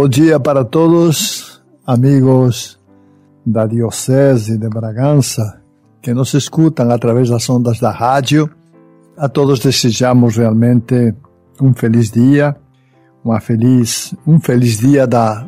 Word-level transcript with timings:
Bom 0.00 0.08
dia 0.08 0.40
para 0.40 0.64
todos, 0.64 1.62
amigos 1.86 2.80
da 3.44 3.66
Diocese 3.66 4.56
de 4.56 4.66
Bragança, 4.66 5.60
que 6.00 6.14
nos 6.14 6.32
escutam 6.32 6.90
através 6.90 7.28
das 7.28 7.50
ondas 7.50 7.78
da 7.78 7.90
rádio. 7.90 8.48
A 9.14 9.28
todos 9.28 9.58
desejamos 9.58 10.38
realmente 10.38 11.14
um 11.60 11.74
feliz 11.74 12.10
dia, 12.10 12.56
uma 13.22 13.40
feliz, 13.40 14.14
um 14.26 14.40
feliz 14.40 14.78
dia 14.78 15.06
da, 15.06 15.46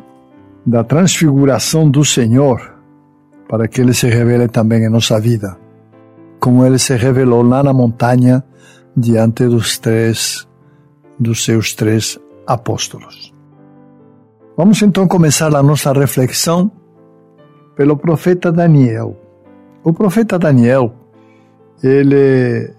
da 0.63 0.83
transfiguração 0.83 1.89
do 1.89 2.05
Senhor, 2.05 2.75
para 3.49 3.67
que 3.67 3.81
Ele 3.81 3.95
se 3.95 4.07
revele 4.07 4.47
também 4.47 4.83
em 4.85 4.89
nossa 4.89 5.19
vida, 5.19 5.57
como 6.39 6.63
Ele 6.63 6.77
se 6.77 6.95
revelou 6.95 7.41
lá 7.41 7.63
na 7.63 7.73
montanha 7.73 8.43
diante 8.95 9.47
dos 9.47 9.79
três, 9.79 10.47
dos 11.19 11.43
seus 11.43 11.73
três 11.73 12.19
apóstolos. 12.45 13.32
Vamos 14.55 14.79
então 14.83 15.07
começar 15.07 15.53
a 15.55 15.63
nossa 15.63 15.91
reflexão 15.91 16.71
pelo 17.75 17.97
profeta 17.97 18.51
Daniel. 18.51 19.17
O 19.83 19.91
profeta 19.91 20.37
Daniel, 20.37 20.93
ele 21.81 22.71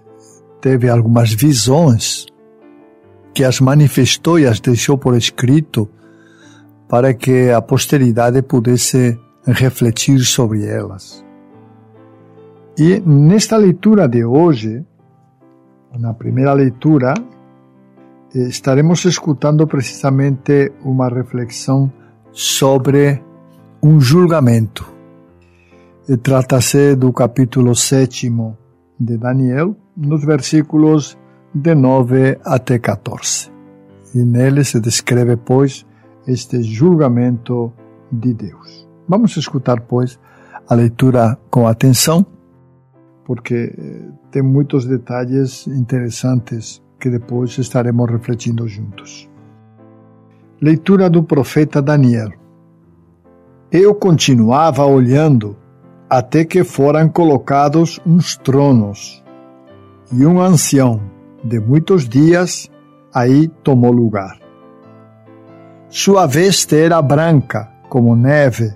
teve 0.61 0.89
algumas 0.89 1.33
visões 1.33 2.27
que 3.33 3.43
as 3.43 3.59
manifestou 3.59 4.39
e 4.39 4.47
as 4.47 4.61
deixou 4.61 4.97
por 4.97 5.17
escrito 5.17 5.89
para 6.87 7.13
que 7.13 7.51
a 7.51 7.61
posteridade 7.61 8.41
pudesse 8.41 9.19
refletir 9.45 10.19
sobre 10.21 10.65
elas. 10.65 11.25
E 12.77 13.01
nesta 13.01 13.57
leitura 13.57 14.07
de 14.07 14.23
hoje, 14.23 14.81
na 15.99 16.13
primeira 16.13 16.53
leitura, 16.53 17.13
estaremos 18.35 19.05
escutando 19.05 19.65
precisamente 19.65 20.73
uma 20.83 21.07
reflexão 21.07 21.91
sobre 22.33 23.23
um 23.81 24.01
julgamento. 24.01 24.85
Trata-se 26.21 26.95
do 26.95 27.13
capítulo 27.13 27.73
7 27.73 28.29
de 28.99 29.17
Daniel, 29.17 29.75
nos 29.95 30.23
versículos 30.25 31.17
de 31.53 31.73
9 31.73 32.37
até 32.43 32.77
14. 32.77 33.49
E 34.13 34.19
nele 34.19 34.65
se 34.65 34.81
descreve, 34.81 35.37
pois, 35.37 35.85
este 36.27 36.61
julgamento 36.61 37.71
de 38.11 38.33
Deus. 38.33 38.85
Vamos 39.07 39.37
escutar, 39.37 39.79
pois, 39.79 40.19
a 40.67 40.75
leitura 40.75 41.37
com 41.49 41.67
atenção, 41.67 42.25
porque 43.23 43.73
tem 44.29 44.41
muitos 44.41 44.85
detalhes 44.85 45.67
interessantes 45.67 46.83
que 47.05 47.09
depois 47.11 47.55
estaremos 47.59 48.09
refletindo 48.09 48.67
juntos. 48.67 49.29
Leitura 50.59 51.07
do 51.07 51.21
profeta 51.21 51.79
Daniel. 51.79 52.31
Eu 53.71 53.93
continuava 53.93 54.83
olhando 54.83 55.55
até 56.09 56.43
que 56.43 56.63
foram 56.63 57.07
colocados 57.07 57.99
uns 58.07 58.35
tronos, 58.37 59.23
e 60.11 60.25
um 60.25 60.41
ancião 60.41 60.99
de 61.43 61.59
muitos 61.59 62.09
dias 62.09 62.71
aí 63.13 63.49
tomou 63.61 63.91
lugar. 63.91 64.39
Sua 65.87 66.25
veste 66.25 66.75
era 66.75 66.99
branca 67.03 67.71
como 67.87 68.15
neve, 68.15 68.73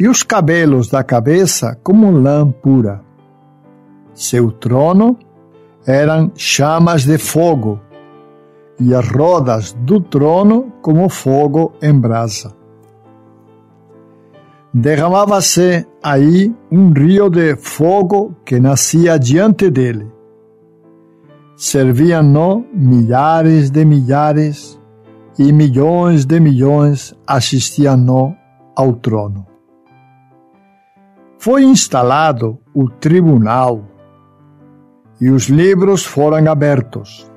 e 0.00 0.08
os 0.08 0.22
cabelos 0.22 0.88
da 0.88 1.04
cabeça 1.04 1.78
como 1.82 2.10
lã 2.10 2.50
pura. 2.50 3.02
Seu 4.14 4.50
trono 4.50 5.18
eram 5.86 6.30
chamas 6.34 7.04
de 7.04 7.18
fogo, 7.18 7.80
e 8.80 8.94
as 8.94 9.08
rodas 9.08 9.72
do 9.72 10.00
trono 10.00 10.72
como 10.80 11.08
fogo 11.08 11.72
em 11.82 11.98
brasa. 11.98 12.54
Derramava-se 14.72 15.86
aí 16.02 16.54
um 16.70 16.92
rio 16.92 17.28
de 17.30 17.56
fogo 17.56 18.36
que 18.44 18.60
nascia 18.60 19.18
diante 19.18 19.70
dele. 19.70 20.12
Serviam-no 21.56 22.64
milhares 22.72 23.70
de 23.70 23.84
milhares 23.84 24.78
e 25.38 25.52
milhões 25.52 26.24
de 26.24 26.38
milhões 26.38 27.14
assistiam-no 27.26 28.36
ao 28.76 28.92
trono. 28.92 29.46
Foi 31.38 31.64
instalado 31.64 32.58
o 32.74 32.88
tribunal 32.88 33.82
e 35.20 35.30
os 35.30 35.48
livros 35.48 36.04
foram 36.04 36.50
abertos. 36.50 37.30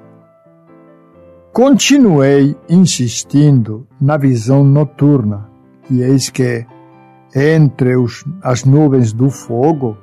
Continuei 1.51 2.55
insistindo 2.69 3.87
na 3.99 4.17
visão 4.17 4.63
noturna, 4.63 5.49
e 5.89 6.01
eis 6.01 6.29
que, 6.29 6.65
entre 7.35 7.97
os, 7.97 8.23
as 8.41 8.63
nuvens 8.63 9.11
do 9.11 9.29
fogo, 9.29 9.97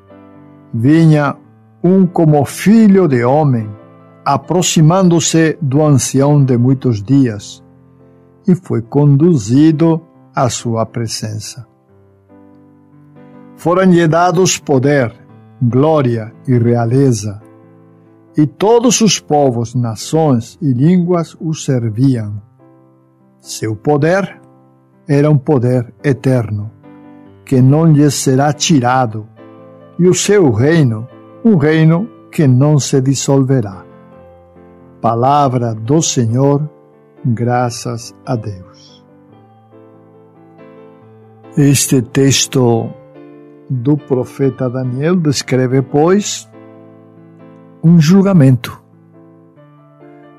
vinha 0.74 1.36
um 1.82 2.06
como 2.06 2.44
filho 2.44 3.08
de 3.08 3.24
homem, 3.24 3.70
aproximando-se 4.24 5.56
do 5.62 5.82
ancião 5.82 6.44
de 6.44 6.58
muitos 6.58 7.02
dias, 7.02 7.64
e 8.46 8.54
foi 8.54 8.82
conduzido 8.82 10.02
à 10.34 10.50
sua 10.50 10.84
presença. 10.84 11.66
Foram-lhe 13.56 14.06
dados 14.06 14.58
poder, 14.58 15.14
glória 15.62 16.32
e 16.46 16.58
realeza, 16.58 17.40
e 18.38 18.46
todos 18.46 19.00
os 19.00 19.18
povos, 19.18 19.74
nações 19.74 20.56
e 20.62 20.72
línguas 20.72 21.36
o 21.40 21.52
serviam. 21.52 22.40
Seu 23.40 23.74
poder 23.74 24.40
era 25.08 25.28
um 25.28 25.36
poder 25.36 25.92
eterno, 26.04 26.70
que 27.44 27.60
não 27.60 27.84
lhes 27.84 28.14
será 28.14 28.52
tirado, 28.52 29.26
e 29.98 30.06
o 30.06 30.14
seu 30.14 30.52
reino, 30.52 31.08
um 31.44 31.56
reino 31.56 32.08
que 32.30 32.46
não 32.46 32.78
se 32.78 33.00
dissolverá. 33.00 33.84
Palavra 35.00 35.74
do 35.74 36.00
Senhor, 36.00 36.70
graças 37.24 38.14
a 38.24 38.36
Deus. 38.36 39.04
Este 41.56 42.02
texto 42.02 42.88
do 43.68 43.96
profeta 43.96 44.70
Daniel 44.70 45.16
descreve, 45.16 45.82
pois, 45.82 46.48
um 47.82 48.00
julgamento. 48.00 48.82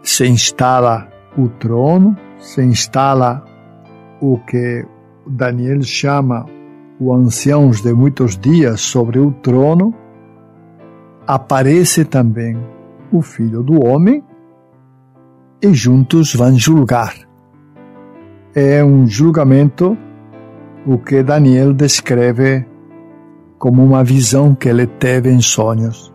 Se 0.04 0.28
instala 0.28 1.08
o 1.38 1.48
trono, 1.48 2.18
se 2.38 2.64
instala 2.64 3.44
o 4.22 4.38
que 4.40 4.86
Daniel 5.26 5.82
chama 5.82 6.46
o 7.00 7.14
anciãos 7.14 7.82
de 7.82 7.94
muitos 7.94 8.38
dias 8.38 8.82
sobre 8.82 9.20
o 9.20 9.32
trono, 9.32 9.94
aparece 11.26 12.04
também 12.04 12.58
o 13.12 13.22
filho 13.22 13.64
do 13.64 13.86
homem 13.86 14.24
e 15.62 15.74
juntos 15.74 16.34
vão 16.34 16.58
julgar. 16.58 17.16
É 18.54 18.84
um 18.84 19.08
julgamento 19.08 19.98
o 20.86 20.98
que 20.98 21.24
Daniel 21.24 21.74
descreve 21.74 22.66
como 23.58 23.84
uma 23.84 24.04
visão 24.04 24.56
que 24.56 24.68
ele 24.68 24.88
teve 24.88 25.30
em 25.30 25.42
sonhos 25.42 26.12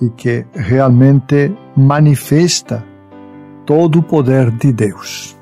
e 0.00 0.10
que 0.10 0.46
realmente 0.52 1.52
manifesta 1.76 2.84
todo 3.64 3.98
o 3.98 4.02
poder 4.02 4.50
de 4.50 4.72
Deus. 4.72 5.36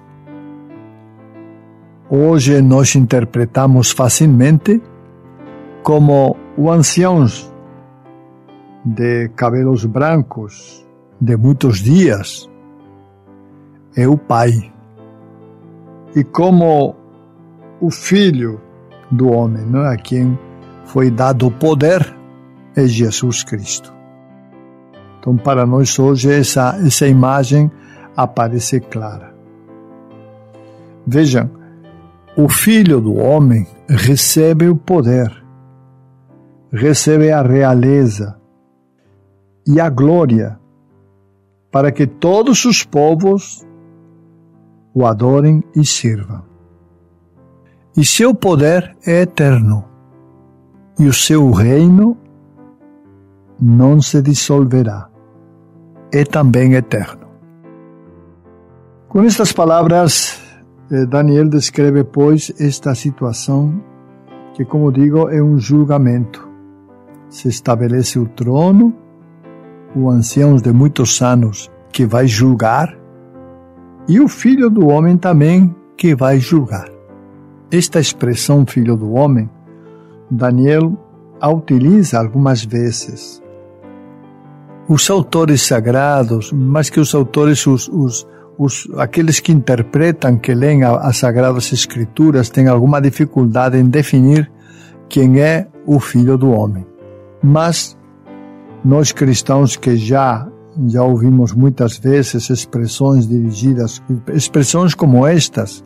Hoje 2.08 2.62
nós 2.62 2.94
interpretamos 2.94 3.90
facilmente 3.90 4.80
como 5.82 6.36
o 6.56 6.70
anciãos 6.70 7.52
de 8.84 9.28
cabelos 9.30 9.84
brancos 9.84 10.86
de 11.20 11.36
muitos 11.36 11.78
dias 11.78 12.48
é 13.96 14.06
o 14.06 14.16
pai. 14.16 14.72
E 16.14 16.22
como 16.22 16.94
o 17.80 17.90
filho 17.90 18.60
do 19.10 19.30
homem, 19.32 19.64
não 19.66 19.84
é? 19.84 19.94
a 19.94 19.96
quem 19.96 20.38
foi 20.84 21.10
dado 21.10 21.46
o 21.46 21.50
poder, 21.50 22.14
é 22.76 22.86
Jesus 22.86 23.42
Cristo. 23.42 23.95
Então, 25.26 25.36
para 25.36 25.66
nós 25.66 25.98
hoje, 25.98 26.32
essa, 26.32 26.78
essa 26.86 27.04
imagem 27.08 27.68
aparece 28.16 28.78
clara. 28.78 29.34
Vejam, 31.04 31.50
o 32.36 32.48
Filho 32.48 33.00
do 33.00 33.16
Homem 33.16 33.66
recebe 33.88 34.68
o 34.68 34.76
poder, 34.76 35.44
recebe 36.70 37.32
a 37.32 37.42
realeza 37.42 38.40
e 39.66 39.80
a 39.80 39.90
glória, 39.90 40.60
para 41.72 41.90
que 41.90 42.06
todos 42.06 42.64
os 42.64 42.84
povos 42.84 43.66
o 44.94 45.04
adorem 45.04 45.60
e 45.74 45.84
sirvam. 45.84 46.44
E 47.96 48.04
seu 48.04 48.32
poder 48.32 48.96
é 49.04 49.22
eterno, 49.22 49.84
e 51.00 51.08
o 51.08 51.12
seu 51.12 51.50
reino 51.50 52.16
não 53.60 54.00
se 54.00 54.22
dissolverá, 54.22 55.10
é 56.12 56.24
também 56.24 56.74
eterno. 56.74 57.26
Com 59.08 59.22
estas 59.22 59.52
palavras, 59.52 60.40
eh, 60.90 61.06
Daniel 61.06 61.48
descreve, 61.48 62.04
pois, 62.04 62.52
esta 62.58 62.94
situação 62.94 63.80
que, 64.54 64.64
como 64.64 64.92
digo, 64.92 65.28
é 65.28 65.42
um 65.42 65.58
julgamento. 65.58 66.48
Se 67.28 67.48
estabelece 67.48 68.18
o 68.18 68.26
trono, 68.26 68.94
o 69.94 70.10
ancião 70.10 70.56
de 70.56 70.72
muitos 70.72 71.20
anos 71.22 71.70
que 71.92 72.06
vai 72.06 72.26
julgar 72.26 72.96
e 74.08 74.20
o 74.20 74.28
filho 74.28 74.70
do 74.70 74.86
homem 74.86 75.16
também 75.16 75.74
que 75.96 76.14
vai 76.14 76.38
julgar. 76.38 76.88
Esta 77.70 77.98
expressão 77.98 78.64
filho 78.66 78.96
do 78.96 79.12
homem, 79.12 79.50
Daniel 80.30 80.96
a 81.40 81.50
utiliza 81.50 82.18
algumas 82.18 82.64
vezes. 82.64 83.42
Os 84.88 85.10
autores 85.10 85.62
sagrados, 85.62 86.52
mais 86.52 86.88
que 86.88 87.00
os 87.00 87.14
autores, 87.14 87.66
os, 87.66 87.88
os, 87.88 88.26
os, 88.56 88.88
aqueles 88.98 89.40
que 89.40 89.52
interpretam, 89.52 90.38
que 90.38 90.54
leem 90.54 90.84
as 90.84 91.16
Sagradas 91.16 91.72
Escrituras, 91.72 92.50
têm 92.50 92.68
alguma 92.68 93.00
dificuldade 93.00 93.76
em 93.76 93.88
definir 93.88 94.50
quem 95.08 95.40
é 95.40 95.66
o 95.84 95.98
Filho 95.98 96.38
do 96.38 96.50
Homem. 96.50 96.86
Mas 97.42 97.96
nós 98.84 99.10
cristãos 99.10 99.76
que 99.76 99.96
já 99.96 100.48
já 100.88 101.02
ouvimos 101.02 101.52
muitas 101.52 101.98
vezes 101.98 102.50
expressões 102.50 103.26
dirigidas, 103.26 104.02
expressões 104.32 104.94
como 104.94 105.26
estas, 105.26 105.84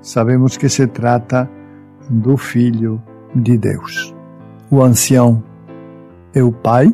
sabemos 0.00 0.56
que 0.56 0.68
se 0.68 0.86
trata 0.86 1.48
do 2.10 2.36
Filho 2.36 3.00
de 3.34 3.56
Deus. 3.56 4.14
O 4.70 4.82
ancião 4.82 5.42
é 6.34 6.42
o 6.42 6.50
Pai 6.50 6.92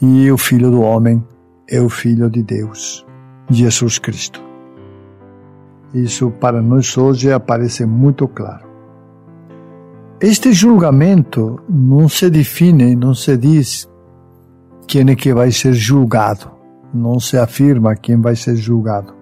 e 0.00 0.30
o 0.30 0.38
Filho 0.38 0.70
do 0.70 0.80
Homem 0.80 1.22
é 1.68 1.80
o 1.80 1.88
Filho 1.88 2.30
de 2.30 2.42
Deus, 2.42 3.06
Jesus 3.50 3.98
Cristo. 3.98 4.42
Isso 5.92 6.30
para 6.30 6.62
nós 6.62 6.96
hoje 6.96 7.32
aparece 7.32 7.84
muito 7.84 8.26
claro. 8.28 8.68
Este 10.20 10.52
julgamento 10.52 11.60
não 11.68 12.08
se 12.08 12.30
define, 12.30 12.94
não 12.94 13.14
se 13.14 13.36
diz 13.36 13.88
quem 14.86 15.08
é 15.10 15.14
que 15.14 15.32
vai 15.32 15.50
ser 15.50 15.72
julgado. 15.72 16.50
Não 16.92 17.20
se 17.20 17.38
afirma 17.38 17.94
quem 17.94 18.20
vai 18.20 18.34
ser 18.34 18.56
julgado. 18.56 19.14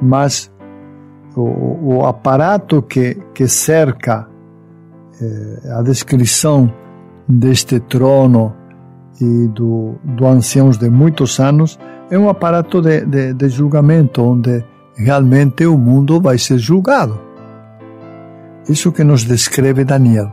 Mas 0.00 0.52
o, 1.34 1.96
o 1.96 2.06
aparato 2.06 2.82
que, 2.82 3.14
que 3.34 3.48
cerca 3.48 4.28
eh, 5.20 5.72
a 5.72 5.82
descrição 5.82 6.72
deste 7.26 7.80
trono 7.80 8.54
e 9.20 9.48
do, 9.48 9.94
do 10.02 10.26
anciãos 10.26 10.78
de 10.78 10.90
muitos 10.90 11.38
anos 11.38 11.78
é 12.10 12.18
um 12.18 12.28
aparato 12.28 12.80
de, 12.80 13.04
de, 13.04 13.32
de 13.32 13.48
julgamento 13.48 14.22
onde 14.22 14.64
realmente 14.96 15.66
o 15.66 15.76
mundo 15.76 16.20
vai 16.20 16.38
ser 16.38 16.58
julgado. 16.58 17.18
Isso 18.68 18.92
que 18.92 19.04
nos 19.04 19.24
descreve 19.24 19.84
Daniel. 19.84 20.32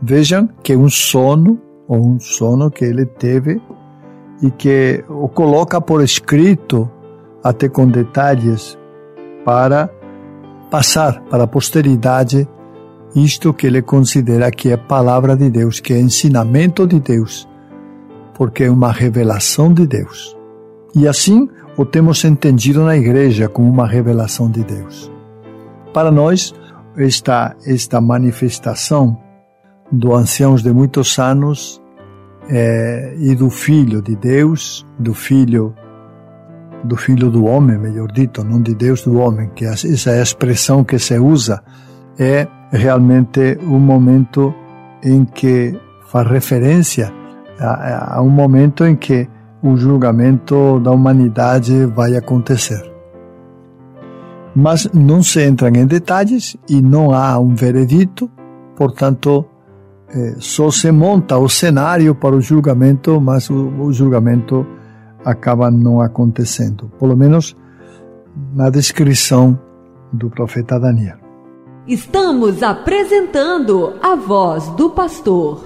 Vejam 0.00 0.48
que 0.62 0.74
um 0.74 0.88
sono 0.88 1.60
ou 1.86 2.14
um 2.14 2.18
sono 2.18 2.70
que 2.70 2.84
ele 2.84 3.06
teve 3.06 3.60
e 4.42 4.50
que 4.50 5.04
o 5.08 5.28
coloca 5.28 5.80
por 5.80 6.02
escrito, 6.02 6.90
até 7.44 7.68
com 7.68 7.86
detalhes, 7.86 8.78
para 9.44 9.88
passar 10.70 11.20
para 11.22 11.44
a 11.44 11.46
posteridade 11.46 12.48
isto 13.14 13.52
que 13.52 13.66
ele 13.66 13.82
considera 13.82 14.50
que 14.50 14.70
é 14.70 14.76
palavra 14.76 15.36
de 15.36 15.50
Deus, 15.50 15.80
que 15.80 15.92
é 15.92 16.00
ensinamento 16.00 16.86
de 16.86 16.98
Deus, 16.98 17.46
porque 18.34 18.64
é 18.64 18.70
uma 18.70 18.92
revelação 18.92 19.72
de 19.72 19.86
Deus. 19.86 20.36
E 20.94 21.08
assim 21.08 21.48
o 21.76 21.84
temos 21.84 22.24
entendido 22.24 22.84
na 22.84 22.96
igreja 22.96 23.48
como 23.48 23.68
uma 23.68 23.86
revelação 23.86 24.50
de 24.50 24.62
Deus. 24.62 25.10
Para 25.92 26.10
nós, 26.10 26.54
esta, 26.96 27.56
esta 27.66 28.00
manifestação 28.00 29.16
do 29.90 30.14
anciãos 30.14 30.62
de 30.62 30.72
muitos 30.72 31.18
anos 31.18 31.82
é, 32.48 33.14
e 33.18 33.34
do 33.34 33.50
Filho 33.50 34.02
de 34.02 34.16
Deus, 34.16 34.86
do 34.98 35.14
Filho 35.14 35.74
do 36.84 36.96
Filho 36.96 37.30
do 37.30 37.44
homem, 37.44 37.78
melhor 37.78 38.10
dito, 38.10 38.42
não 38.42 38.60
de 38.60 38.74
Deus 38.74 39.04
do 39.04 39.16
homem, 39.18 39.48
que 39.54 39.64
essa 39.64 40.10
é 40.10 40.18
a 40.18 40.22
expressão 40.22 40.82
que 40.82 40.98
se 40.98 41.16
usa, 41.16 41.62
é 42.18 42.48
realmente 42.72 43.56
um 43.62 43.78
momento 43.78 44.52
em 45.02 45.24
que 45.24 45.78
faz 46.08 46.28
referência 46.28 47.12
a 47.62 48.20
um 48.22 48.30
momento 48.30 48.84
em 48.84 48.96
que 48.96 49.28
o 49.62 49.76
julgamento 49.76 50.80
da 50.80 50.90
humanidade 50.90 51.86
vai 51.86 52.16
acontecer. 52.16 52.90
Mas 54.54 54.88
não 54.92 55.22
se 55.22 55.40
entra 55.40 55.68
em 55.68 55.86
detalhes 55.86 56.56
e 56.68 56.82
não 56.82 57.12
há 57.12 57.38
um 57.38 57.54
veredito, 57.54 58.30
portanto, 58.76 59.46
é, 60.08 60.34
só 60.38 60.70
se 60.70 60.90
monta 60.90 61.38
o 61.38 61.48
cenário 61.48 62.14
para 62.14 62.36
o 62.36 62.40
julgamento, 62.40 63.18
mas 63.20 63.48
o 63.48 63.90
julgamento 63.92 64.66
acaba 65.24 65.70
não 65.70 66.00
acontecendo, 66.00 66.90
pelo 66.98 67.16
menos 67.16 67.56
na 68.54 68.68
descrição 68.68 69.58
do 70.12 70.28
profeta 70.28 70.78
Daniel. 70.78 71.16
Estamos 71.86 72.62
apresentando 72.62 73.94
a 74.02 74.14
voz 74.14 74.68
do 74.70 74.90
pastor. 74.90 75.64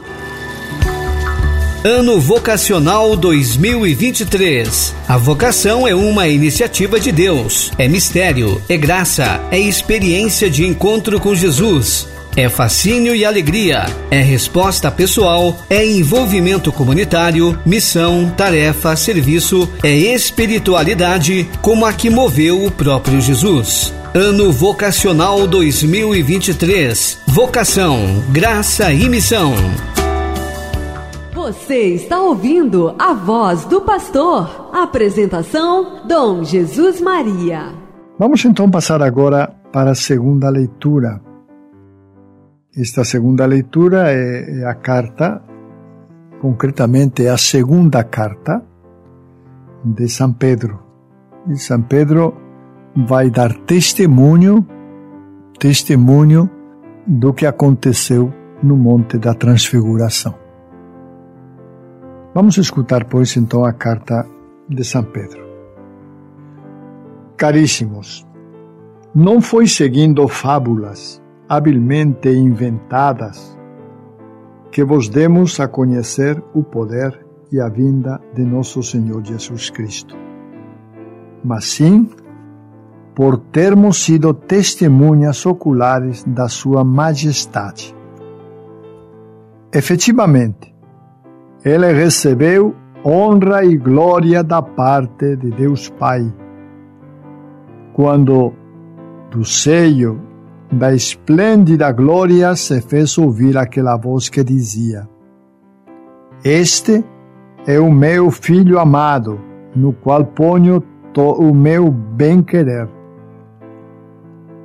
Ano 1.86 2.18
Vocacional 2.18 3.14
2023. 3.14 4.92
A 5.06 5.16
vocação 5.16 5.86
é 5.86 5.94
uma 5.94 6.26
iniciativa 6.26 6.98
de 6.98 7.12
Deus, 7.12 7.70
é 7.78 7.86
mistério, 7.86 8.60
é 8.68 8.76
graça, 8.76 9.40
é 9.52 9.60
experiência 9.60 10.50
de 10.50 10.66
encontro 10.66 11.20
com 11.20 11.32
Jesus 11.32 12.08
é 12.36 12.50
fascínio 12.50 13.14
e 13.14 13.24
alegria, 13.24 13.86
é 14.10 14.20
resposta 14.20 14.90
pessoal, 14.90 15.58
é 15.70 15.86
envolvimento 15.86 16.70
comunitário, 16.70 17.58
missão, 17.64 18.30
tarefa, 18.36 18.94
serviço, 18.94 19.66
é 19.82 19.90
espiritualidade, 19.90 21.48
como 21.62 21.86
a 21.86 21.94
que 21.94 22.10
moveu 22.10 22.62
o 22.62 22.70
próprio 22.70 23.22
Jesus. 23.22 23.94
Ano 24.12 24.52
Vocacional 24.52 25.46
2023. 25.46 27.20
Vocação, 27.26 28.22
graça 28.28 28.92
e 28.92 29.08
missão. 29.08 29.54
Você 31.46 31.94
está 31.94 32.20
ouvindo 32.20 32.94
a 32.98 33.14
voz 33.14 33.64
do 33.66 33.80
pastor. 33.80 34.70
Apresentação: 34.72 36.06
Dom 36.06 36.42
Jesus 36.42 37.00
Maria. 37.00 37.72
Vamos 38.18 38.44
então 38.44 38.68
passar 38.68 39.00
agora 39.00 39.54
para 39.72 39.92
a 39.92 39.94
segunda 39.94 40.50
leitura 40.50 41.20
esta 42.76 43.04
segunda 43.04 43.46
leitura 43.46 44.12
é, 44.12 44.60
é 44.60 44.66
a 44.66 44.74
carta, 44.74 45.42
concretamente 46.42 47.24
é 47.24 47.30
a 47.30 47.38
segunda 47.38 48.04
carta 48.04 48.62
de 49.82 50.06
São 50.10 50.30
Pedro. 50.34 50.78
E 51.48 51.56
São 51.56 51.80
Pedro 51.80 52.34
vai 52.94 53.30
dar 53.30 53.54
testemunho, 53.60 54.66
testemunho 55.58 56.50
do 57.06 57.32
que 57.32 57.46
aconteceu 57.46 58.30
no 58.62 58.76
Monte 58.76 59.16
da 59.16 59.32
Transfiguração. 59.32 60.45
Vamos 62.36 62.58
escutar, 62.58 63.06
pois, 63.06 63.34
então 63.38 63.64
a 63.64 63.72
carta 63.72 64.28
de 64.68 64.84
São 64.84 65.02
Pedro. 65.02 65.42
Caríssimos, 67.34 68.26
não 69.14 69.40
foi 69.40 69.66
seguindo 69.66 70.28
fábulas 70.28 71.18
habilmente 71.48 72.28
inventadas, 72.28 73.58
que 74.70 74.84
vos 74.84 75.08
demos 75.08 75.58
a 75.60 75.66
conhecer 75.66 76.44
o 76.52 76.62
poder 76.62 77.24
e 77.50 77.58
a 77.58 77.70
vinda 77.70 78.20
de 78.34 78.44
nosso 78.44 78.82
Senhor 78.82 79.24
Jesus 79.24 79.70
Cristo. 79.70 80.14
Mas 81.42 81.64
sim, 81.64 82.06
por 83.14 83.38
termos 83.38 84.04
sido 84.04 84.34
testemunhas 84.34 85.46
oculares 85.46 86.22
da 86.24 86.50
Sua 86.50 86.84
Majestade. 86.84 87.96
Efetivamente, 89.72 90.75
ele 91.66 91.92
recebeu 91.92 92.76
honra 93.04 93.64
e 93.64 93.76
glória 93.76 94.44
da 94.44 94.62
parte 94.62 95.34
de 95.34 95.50
Deus 95.50 95.88
Pai, 95.90 96.32
quando 97.92 98.52
do 99.32 99.44
seio 99.44 100.20
da 100.70 100.94
esplêndida 100.94 101.90
glória 101.90 102.54
se 102.54 102.80
fez 102.80 103.18
ouvir 103.18 103.58
aquela 103.58 103.96
voz 103.96 104.28
que 104.28 104.44
dizia: 104.44 105.08
Este 106.44 107.04
é 107.66 107.80
o 107.80 107.90
meu 107.90 108.30
filho 108.30 108.78
amado, 108.78 109.40
no 109.74 109.92
qual 109.92 110.24
ponho 110.24 110.80
o 111.16 111.52
meu 111.52 111.90
bem-querer. 111.90 112.88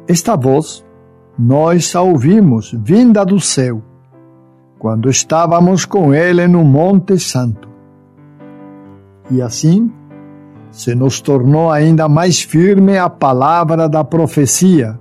Esta 0.08 0.36
voz 0.36 0.86
nós 1.40 1.96
a 1.96 2.02
ouvimos 2.02 2.72
vinda 2.74 3.26
do 3.26 3.40
céu, 3.40 3.82
quando 4.82 5.12
estávamos 5.12 5.86
com 5.86 6.12
ele 6.12 6.48
no 6.48 6.64
Monte 6.64 7.20
Santo. 7.20 7.70
E 9.30 9.40
assim 9.44 9.92
se 10.72 10.96
nos 10.96 11.22
tornou 11.22 11.70
ainda 11.70 12.10
mais 12.10 12.42
firme 12.42 12.98
a 12.98 13.08
palavra 13.08 13.88
da 13.88 14.04
profecia, 14.04 15.00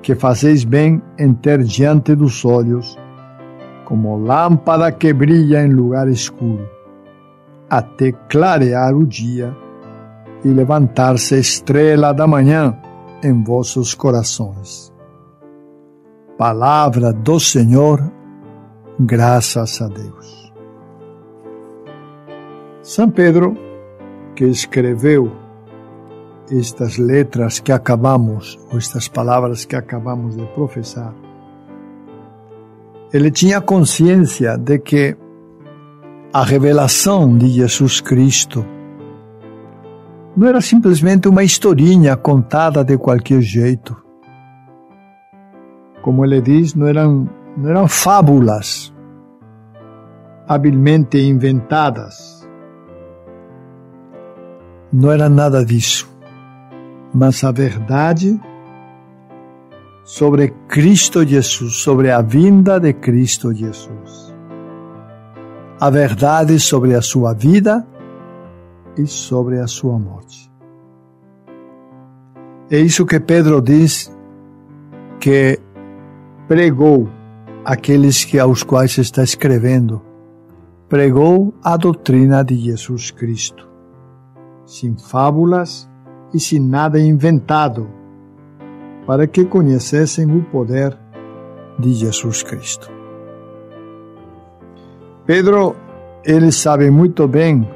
que 0.00 0.14
fazeis 0.14 0.62
bem 0.62 1.02
em 1.18 1.34
ter 1.34 1.64
diante 1.64 2.14
dos 2.14 2.44
olhos, 2.44 2.96
como 3.84 4.16
lâmpada 4.16 4.92
que 4.92 5.12
brilha 5.12 5.66
em 5.66 5.72
lugar 5.72 6.06
escuro, 6.06 6.64
até 7.68 8.12
clarear 8.12 8.94
o 8.94 9.04
dia 9.04 9.56
e 10.44 10.48
levantar-se 10.48 11.36
estrela 11.36 12.12
da 12.12 12.28
manhã 12.28 12.78
em 13.24 13.42
vossos 13.42 13.92
corações. 13.92 14.92
Palavra 16.38 17.12
do 17.12 17.40
Senhor, 17.40 18.21
graças 18.98 19.80
a 19.80 19.88
Deus. 19.88 20.52
São 22.82 23.10
Pedro, 23.10 23.56
que 24.34 24.44
escreveu 24.44 25.32
estas 26.50 26.98
letras 26.98 27.60
que 27.60 27.72
acabamos, 27.72 28.58
ou 28.70 28.78
estas 28.78 29.08
palavras 29.08 29.64
que 29.64 29.76
acabamos 29.76 30.36
de 30.36 30.44
professar, 30.48 31.14
ele 33.12 33.30
tinha 33.30 33.60
consciência 33.60 34.56
de 34.56 34.78
que 34.78 35.16
a 36.32 36.42
revelação 36.42 37.36
de 37.36 37.48
Jesus 37.48 38.00
Cristo 38.00 38.64
não 40.34 40.48
era 40.48 40.62
simplesmente 40.62 41.28
uma 41.28 41.44
historinha 41.44 42.16
contada 42.16 42.82
de 42.82 42.96
qualquer 42.96 43.42
jeito. 43.42 43.94
Como 46.00 46.24
ele 46.24 46.40
diz, 46.40 46.74
não 46.74 46.86
eram, 46.86 47.28
não 47.56 47.70
eram 47.70 47.88
fábulas 47.88 48.92
habilmente 50.46 51.18
inventadas. 51.18 52.48
Não 54.92 55.10
era 55.10 55.28
nada 55.28 55.64
disso. 55.64 56.10
Mas 57.14 57.44
a 57.44 57.52
verdade 57.52 58.40
sobre 60.04 60.48
Cristo 60.68 61.24
Jesus, 61.24 61.76
sobre 61.76 62.10
a 62.10 62.20
vinda 62.20 62.80
de 62.80 62.92
Cristo 62.92 63.52
Jesus. 63.52 64.34
A 65.78 65.90
verdade 65.90 66.58
sobre 66.58 66.94
a 66.94 67.02
sua 67.02 67.34
vida 67.34 67.86
e 68.96 69.06
sobre 69.06 69.58
a 69.58 69.66
sua 69.66 69.98
morte. 69.98 70.50
É 72.70 72.78
isso 72.78 73.04
que 73.04 73.20
Pedro 73.20 73.60
diz 73.60 74.14
que 75.20 75.58
pregou 76.48 77.08
aqueles 77.64 78.24
que 78.24 78.38
aos 78.38 78.62
quais 78.62 78.98
está 78.98 79.22
escrevendo, 79.22 80.02
pregou 80.88 81.54
a 81.62 81.76
doutrina 81.76 82.44
de 82.44 82.56
Jesus 82.56 83.10
Cristo, 83.10 83.68
sem 84.66 84.96
fábulas 84.96 85.88
e 86.34 86.40
sem 86.40 86.60
nada 86.60 87.00
inventado, 87.00 87.88
para 89.06 89.26
que 89.26 89.44
conhecessem 89.44 90.26
o 90.36 90.42
poder 90.44 90.98
de 91.78 91.92
Jesus 91.92 92.42
Cristo. 92.42 92.90
Pedro, 95.24 95.76
ele 96.24 96.50
sabe 96.52 96.90
muito 96.90 97.26
bem 97.26 97.68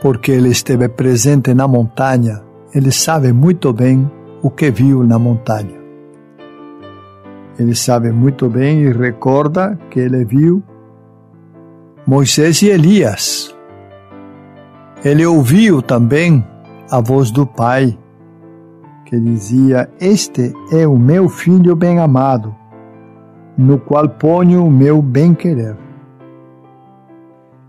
porque 0.00 0.32
ele 0.32 0.50
esteve 0.50 0.88
presente 0.88 1.54
na 1.54 1.66
montanha, 1.66 2.42
ele 2.74 2.92
sabe 2.92 3.32
muito 3.32 3.72
bem 3.72 4.10
o 4.42 4.50
que 4.50 4.70
viu 4.70 5.02
na 5.02 5.18
montanha. 5.18 5.75
Ele 7.58 7.74
sabe 7.74 8.10
muito 8.10 8.48
bem 8.50 8.82
e 8.82 8.92
recorda 8.92 9.78
que 9.90 9.98
ele 9.98 10.24
viu 10.24 10.62
Moisés 12.06 12.60
e 12.62 12.68
Elias. 12.68 13.54
Ele 15.04 15.24
ouviu 15.24 15.80
também 15.80 16.44
a 16.90 17.00
voz 17.00 17.30
do 17.30 17.46
Pai, 17.46 17.98
que 19.06 19.18
dizia: 19.18 19.88
Este 20.00 20.52
é 20.70 20.86
o 20.86 20.98
meu 20.98 21.28
filho 21.28 21.74
bem 21.74 21.98
amado, 21.98 22.54
no 23.56 23.78
qual 23.78 24.08
ponho 24.08 24.64
o 24.64 24.70
meu 24.70 25.00
bem-querer. 25.00 25.76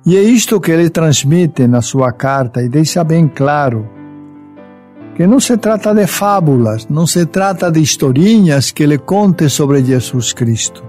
E 0.05 0.15
é 0.15 0.21
isto 0.21 0.59
que 0.59 0.71
ele 0.71 0.89
transmite 0.89 1.67
na 1.67 1.81
sua 1.81 2.11
carta 2.11 2.61
e 2.61 2.69
deixa 2.69 3.03
bem 3.03 3.27
claro 3.27 3.96
que 5.17 5.25
não 5.25 5.39
se 5.39 5.57
trata 5.57 5.95
de 5.95 6.05
fábulas, 6.05 6.87
não 6.87 7.07
se 7.07 7.25
trata 7.25 7.71
de 7.71 7.81
historinhas 7.81 8.69
que 8.69 8.83
ele 8.83 8.99
conte 8.99 9.49
sobre 9.49 9.83
Jesus 9.83 10.31
Cristo, 10.31 10.83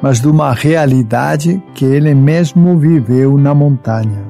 mas 0.00 0.20
de 0.20 0.28
uma 0.28 0.52
realidade 0.52 1.60
que 1.74 1.84
ele 1.84 2.14
mesmo 2.14 2.78
viveu 2.78 3.36
na 3.36 3.52
montanha, 3.52 4.24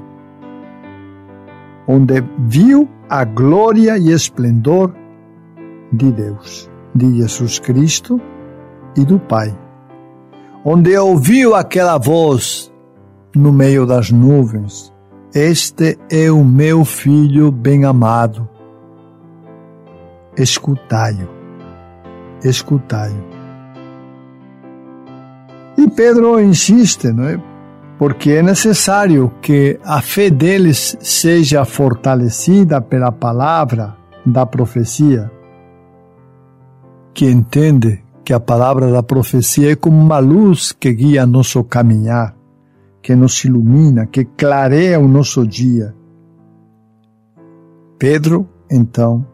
onde 1.87 2.25
viu 2.39 2.89
a 3.11 3.25
glória 3.25 3.99
e 3.99 4.11
esplendor 4.11 4.95
de 5.93 6.11
Deus, 6.11 6.71
de 6.95 7.15
Jesus 7.15 7.59
Cristo 7.59 8.19
e 8.97 9.05
do 9.05 9.19
Pai, 9.19 9.55
onde 10.65 10.97
ouviu 10.97 11.55
aquela 11.55 11.99
voz 11.99 12.73
no 13.37 13.53
meio 13.53 13.85
das 13.85 14.11
nuvens: 14.11 14.91
Este 15.35 15.99
é 16.11 16.31
o 16.31 16.43
meu 16.43 16.87
filho 16.87 17.53
bem-amado. 17.53 18.57
Escutai-o, 20.39 21.29
escutai-o. 22.45 23.39
E 25.77 25.89
Pedro 25.91 26.41
insiste, 26.41 27.13
não 27.13 27.25
é? 27.25 27.43
Porque 27.99 28.31
é 28.31 28.43
necessário 28.43 29.33
que 29.43 29.79
a 29.85 30.01
fé 30.01 30.31
deles 30.31 30.97
seja 31.01 31.65
fortalecida 31.65 32.81
pela 32.81 33.11
palavra 33.11 33.97
da 34.25 34.47
profecia, 34.47 35.31
que 37.13 37.27
entende 37.27 38.05
que 38.25 38.33
a 38.33 38.39
palavra 38.39 38.93
da 38.93 39.03
profecia 39.03 39.73
é 39.73 39.77
como 39.77 40.01
uma 40.01 40.19
luz 40.19 40.71
que 40.71 40.93
guia 40.93 41.27
nosso 41.27 41.65
caminhar 41.65 42.39
que 43.03 43.15
nos 43.17 43.43
ilumina, 43.45 44.07
que 44.07 44.25
clareia 44.25 45.01
o 45.01 45.09
nosso 45.09 45.47
dia. 45.47 45.95
Pedro, 47.99 48.47
então, 48.71 49.27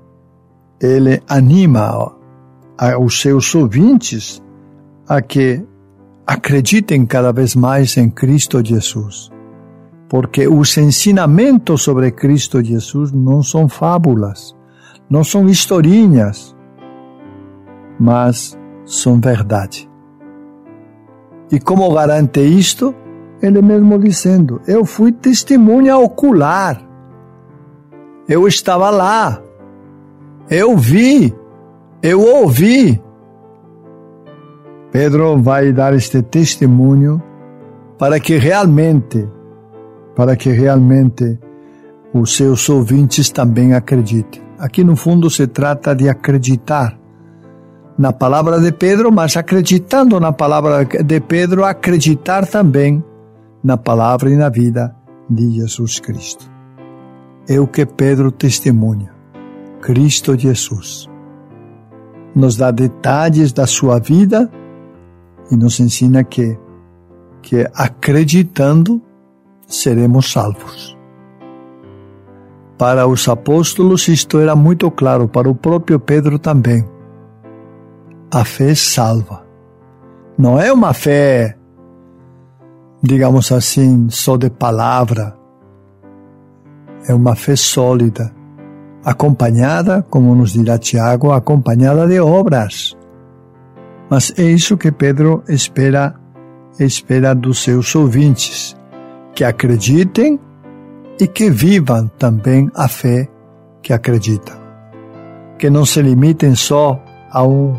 ele 0.85 1.23
anima 1.29 2.13
os 3.01 3.21
seus 3.21 3.55
ouvintes 3.55 4.43
a 5.09 5.21
que 5.23 5.65
acreditem 6.27 7.07
cada 7.07 7.33
vez 7.33 7.55
mais 7.55 7.97
em 7.97 8.11
Cristo 8.11 8.65
Jesus. 8.65 9.31
Porque 10.09 10.47
os 10.47 10.77
ensinamentos 10.77 11.83
sobre 11.83 12.11
Cristo 12.11 12.63
Jesus 12.63 13.13
não 13.13 13.43
são 13.43 13.69
fábulas, 13.69 14.55
não 15.09 15.25
são 15.25 15.49
historinhas, 15.49 16.55
mas 17.99 18.59
são 18.85 19.21
verdade. 19.21 19.89
E 21.51 21.59
como 21.59 21.93
garante 21.93 22.41
isto? 22.41 22.95
ele 23.47 23.61
mesmo 23.61 23.99
dizendo: 23.99 24.61
Eu 24.67 24.85
fui 24.85 25.13
testemunha 25.13 25.97
ocular. 25.97 26.81
Eu 28.29 28.49
estava 28.49 28.91
lá. 28.91 29.41
Eu 30.51 30.77
vi. 30.77 31.35
Eu 32.03 32.21
ouvi. 32.21 33.01
Pedro 34.93 35.41
vai 35.41 35.73
dar 35.73 35.95
este 35.95 36.23
testemunho 36.23 37.21
para 37.99 38.21
que 38.21 38.37
realmente, 38.37 39.29
para 40.15 40.37
que 40.37 40.51
realmente 40.51 41.39
os 42.13 42.37
seus 42.37 42.69
ouvintes 42.69 43.31
também 43.31 43.75
acreditem. 43.75 44.43
Aqui 44.59 44.85
no 44.85 44.95
fundo 44.95 45.29
se 45.31 45.47
trata 45.47 45.95
de 45.95 46.09
acreditar 46.09 46.97
na 47.99 48.13
palavra 48.13 48.61
de 48.61 48.71
Pedro, 48.73 49.11
mas 49.11 49.37
acreditando 49.37 50.21
na 50.21 50.33
palavra 50.33 50.85
de 50.85 51.21
Pedro, 51.21 51.65
acreditar 51.65 52.47
também 52.47 53.03
na 53.63 53.77
palavra 53.77 54.31
e 54.31 54.37
na 54.37 54.49
vida 54.49 54.95
de 55.29 55.53
Jesus 55.53 55.99
Cristo. 55.99 56.51
É 57.49 57.59
o 57.59 57.67
que 57.67 57.87
Pedro 57.87 58.31
testemunha. 58.31 59.14
Cristo 59.85 60.35
Jesus. 60.35 61.11
Nos 62.35 62.57
dá 62.57 62.71
detalhes 62.71 63.53
da 63.53 63.67
sua 63.67 63.99
vida 63.99 64.51
e 65.51 65.57
nos 65.57 65.79
ensina 65.79 66.25
que, 66.25 66.59
que 67.43 67.69
acreditando 67.75 69.03
seremos 69.67 70.33
salvos. 70.33 70.97
Para 72.79 73.07
os 73.07 73.29
apóstolos 73.29 74.09
isto 74.09 74.39
era 74.39 74.57
muito 74.57 74.91
claro, 74.91 75.29
para 75.29 75.51
o 75.51 75.55
próprio 75.55 76.01
Pedro 76.01 76.39
também. 76.39 76.83
A 78.33 78.43
fé 78.43 78.75
salva. 78.75 79.45
Não 80.39 80.59
é 80.59 80.73
uma 80.73 80.95
fé, 80.95 81.59
digamos 83.03 83.53
assim, 83.53 84.09
só 84.09 84.39
de 84.39 84.49
palavra. 84.49 85.37
É 87.07 87.13
uma 87.13 87.37
fé 87.37 87.55
sólida, 87.55 88.34
acompanhada, 89.05 90.03
como 90.09 90.35
nos 90.35 90.53
dirá 90.53 90.79
Tiago, 90.79 91.33
acompanhada 91.33 92.07
de 92.07 92.19
obras. 92.21 92.97
Mas 94.11 94.33
é 94.39 94.43
isso 94.43 94.77
que 94.77 94.91
Pedro 94.91 95.43
espera, 95.49 96.15
espera 96.79 97.35
dos 97.35 97.63
seus 97.63 97.95
ouvintes, 97.95 98.77
que 99.35 99.45
acreditem 99.45 100.39
e 101.21 101.27
que 101.27 101.51
vivam 101.51 102.09
também 102.19 102.71
a 102.75 102.89
fé 102.89 103.29
que 103.83 103.93
acreditam. 103.93 104.57
Que 105.59 105.71
não 105.71 105.85
se 105.85 106.03
limitem 106.03 106.55
só 106.55 107.03
a 107.31 107.45
um 107.45 107.75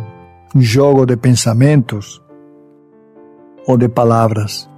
jogo 0.56 1.06
de 1.06 1.18
pensamentos 1.18 2.22
ou 3.68 3.78
de 3.78 3.90
palavras, 3.90 4.70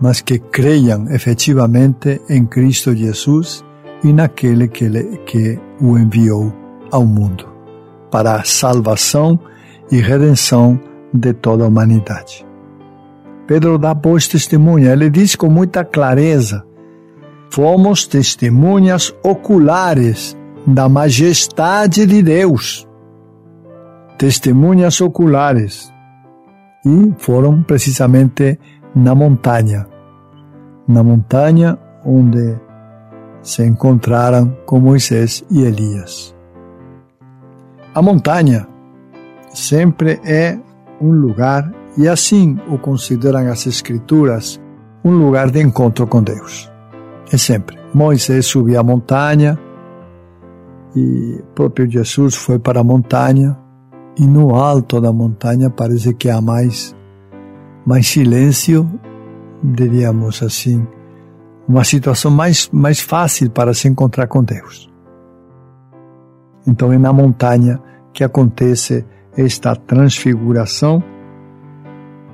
mas 0.00 0.20
que 0.20 0.38
creiam 0.38 1.08
efetivamente 1.10 2.20
em 2.28 2.44
Cristo 2.44 2.94
Jesus 2.94 3.64
e 4.02 4.12
naquele 4.12 4.68
que, 4.68 4.84
ele, 4.84 5.18
que 5.24 5.58
o 5.80 5.98
enviou 5.98 6.52
ao 6.90 7.04
mundo 7.04 7.46
para 8.10 8.36
a 8.36 8.44
salvação 8.44 9.38
e 9.90 10.00
redenção 10.00 10.78
de 11.12 11.32
toda 11.32 11.64
a 11.64 11.68
humanidade. 11.68 12.46
Pedro 13.46 13.78
dá 13.78 13.94
pois 13.94 14.26
testemunha, 14.26 14.92
ele 14.92 15.10
diz 15.10 15.36
com 15.36 15.48
muita 15.48 15.84
clareza 15.84 16.64
fomos 17.54 18.04
testemunhas 18.04 19.14
oculares 19.22 20.36
da 20.66 20.88
majestade 20.88 22.04
de 22.04 22.20
Deus. 22.20 22.84
Testemunhas 24.18 25.00
oculares. 25.00 25.92
E 26.84 27.14
foram 27.16 27.62
precisamente 27.62 28.58
na 28.92 29.14
montanha. 29.14 29.86
Na 30.88 31.04
montanha 31.04 31.78
onde 32.04 32.56
se 33.44 33.64
encontraram 33.64 34.56
com 34.64 34.80
Moisés 34.80 35.44
e 35.50 35.62
Elias. 35.62 36.34
A 37.94 38.02
montanha 38.02 38.66
sempre 39.50 40.18
é 40.24 40.58
um 41.00 41.12
lugar, 41.12 41.70
e 41.96 42.08
assim 42.08 42.58
o 42.68 42.78
consideram 42.78 43.48
as 43.48 43.66
Escrituras, 43.66 44.60
um 45.04 45.12
lugar 45.12 45.50
de 45.50 45.62
encontro 45.62 46.06
com 46.06 46.22
Deus. 46.22 46.68
É 47.30 47.36
sempre. 47.36 47.78
Moisés 47.94 48.46
subiu 48.46 48.80
a 48.80 48.82
montanha 48.82 49.56
e 50.96 51.42
próprio 51.54 51.88
Jesus 51.88 52.34
foi 52.34 52.58
para 52.58 52.80
a 52.80 52.84
montanha 52.84 53.56
e 54.18 54.26
no 54.26 54.54
alto 54.54 55.00
da 55.00 55.12
montanha 55.12 55.70
parece 55.70 56.14
que 56.14 56.30
há 56.30 56.40
mais, 56.40 56.96
mais 57.86 58.06
silêncio, 58.06 58.88
diríamos 59.62 60.42
assim, 60.42 60.86
uma 61.66 61.84
situação 61.84 62.30
mais, 62.30 62.68
mais 62.72 63.00
fácil 63.00 63.50
para 63.50 63.72
se 63.72 63.88
encontrar 63.88 64.26
com 64.26 64.42
Deus. 64.42 64.90
Então 66.66 66.92
é 66.92 66.98
na 66.98 67.12
montanha 67.12 67.80
que 68.12 68.24
acontece 68.24 69.04
esta 69.36 69.74
transfiguração 69.74 71.02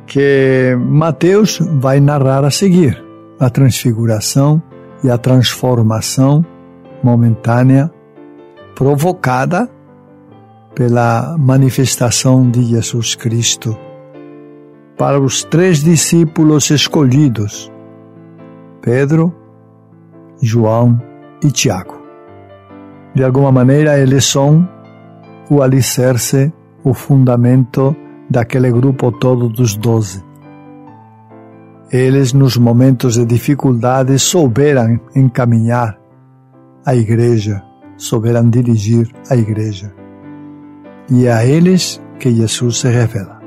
que 0.06 0.76
Mateus 0.76 1.58
vai 1.78 2.00
narrar 2.00 2.44
a 2.44 2.50
seguir. 2.50 3.02
A 3.38 3.48
transfiguração 3.48 4.62
e 5.02 5.10
a 5.10 5.16
transformação 5.16 6.44
momentânea 7.02 7.90
provocada 8.74 9.68
pela 10.74 11.36
manifestação 11.38 12.50
de 12.50 12.62
Jesus 12.64 13.14
Cristo 13.14 13.76
para 14.98 15.18
os 15.18 15.42
três 15.42 15.82
discípulos 15.82 16.70
escolhidos, 16.70 17.72
Pedro, 18.80 19.34
João 20.40 21.00
e 21.42 21.50
Tiago. 21.50 22.00
De 23.14 23.24
alguma 23.24 23.50
maneira, 23.50 23.98
eles 23.98 24.24
são 24.24 24.68
o 25.50 25.62
alicerce, 25.62 26.52
o 26.84 26.94
fundamento 26.94 27.94
daquele 28.30 28.70
grupo 28.70 29.10
todo 29.10 29.48
dos 29.48 29.76
doze. 29.76 30.24
Eles, 31.92 32.32
nos 32.32 32.56
momentos 32.56 33.14
de 33.14 33.24
dificuldade, 33.24 34.16
souberam 34.18 35.00
encaminhar 35.14 35.98
a 36.86 36.94
igreja, 36.94 37.62
souberam 37.96 38.48
dirigir 38.48 39.10
a 39.28 39.36
igreja. 39.36 39.92
E 41.10 41.26
é 41.26 41.32
a 41.32 41.44
eles 41.44 42.00
que 42.20 42.30
Jesus 42.30 42.78
se 42.78 42.88
revela. 42.88 43.40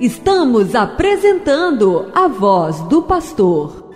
Estamos 0.00 0.74
apresentando 0.74 2.06
a 2.14 2.26
voz 2.26 2.80
do 2.88 3.02
pastor. 3.02 3.89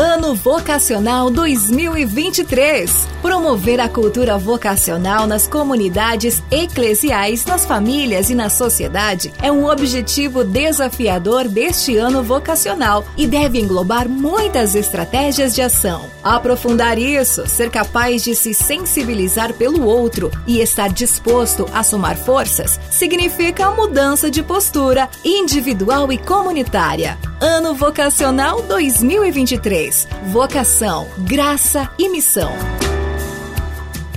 Ano 0.00 0.32
Vocacional 0.32 1.28
2023. 1.28 3.08
Promover 3.20 3.80
a 3.80 3.88
cultura 3.88 4.38
vocacional 4.38 5.26
nas 5.26 5.48
comunidades 5.48 6.40
eclesiais, 6.52 7.44
nas 7.44 7.66
famílias 7.66 8.30
e 8.30 8.34
na 8.36 8.48
sociedade 8.48 9.32
é 9.42 9.50
um 9.50 9.66
objetivo 9.66 10.44
desafiador 10.44 11.48
deste 11.48 11.96
ano 11.96 12.22
vocacional 12.22 13.04
e 13.16 13.26
deve 13.26 13.58
englobar 13.58 14.08
muitas 14.08 14.76
estratégias 14.76 15.52
de 15.52 15.62
ação. 15.62 16.08
Aprofundar 16.22 16.96
isso, 16.96 17.48
ser 17.48 17.68
capaz 17.68 18.22
de 18.22 18.36
se 18.36 18.54
sensibilizar 18.54 19.52
pelo 19.54 19.84
outro 19.84 20.30
e 20.46 20.60
estar 20.60 20.92
disposto 20.92 21.66
a 21.74 21.82
somar 21.82 22.16
forças, 22.16 22.78
significa 22.88 23.66
a 23.66 23.72
mudança 23.72 24.30
de 24.30 24.44
postura 24.44 25.08
individual 25.24 26.12
e 26.12 26.18
comunitária. 26.18 27.18
Ano 27.40 27.74
Vocacional 27.74 28.62
2023. 28.62 29.87
Vocação, 30.32 31.06
graça 31.26 31.90
e 31.98 32.08
missão. 32.08 32.50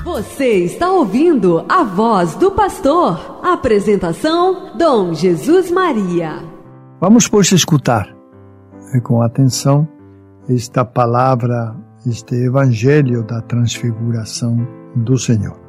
Você 0.03 0.65
está 0.65 0.91
ouvindo 0.91 1.65
a 1.69 1.83
voz 1.83 2.35
do 2.35 2.51
pastor. 2.51 3.39
Apresentação: 3.43 4.77
Dom 4.77 5.13
Jesus 5.13 5.71
Maria. 5.71 6.39
Vamos, 6.99 7.27
pois, 7.27 7.51
escutar 7.51 8.13
com 9.03 9.21
atenção 9.21 9.87
esta 10.49 10.83
palavra, 10.83 11.75
este 12.05 12.35
evangelho 12.35 13.23
da 13.23 13.41
transfiguração 13.41 14.67
do 14.95 15.17
Senhor. 15.17 15.59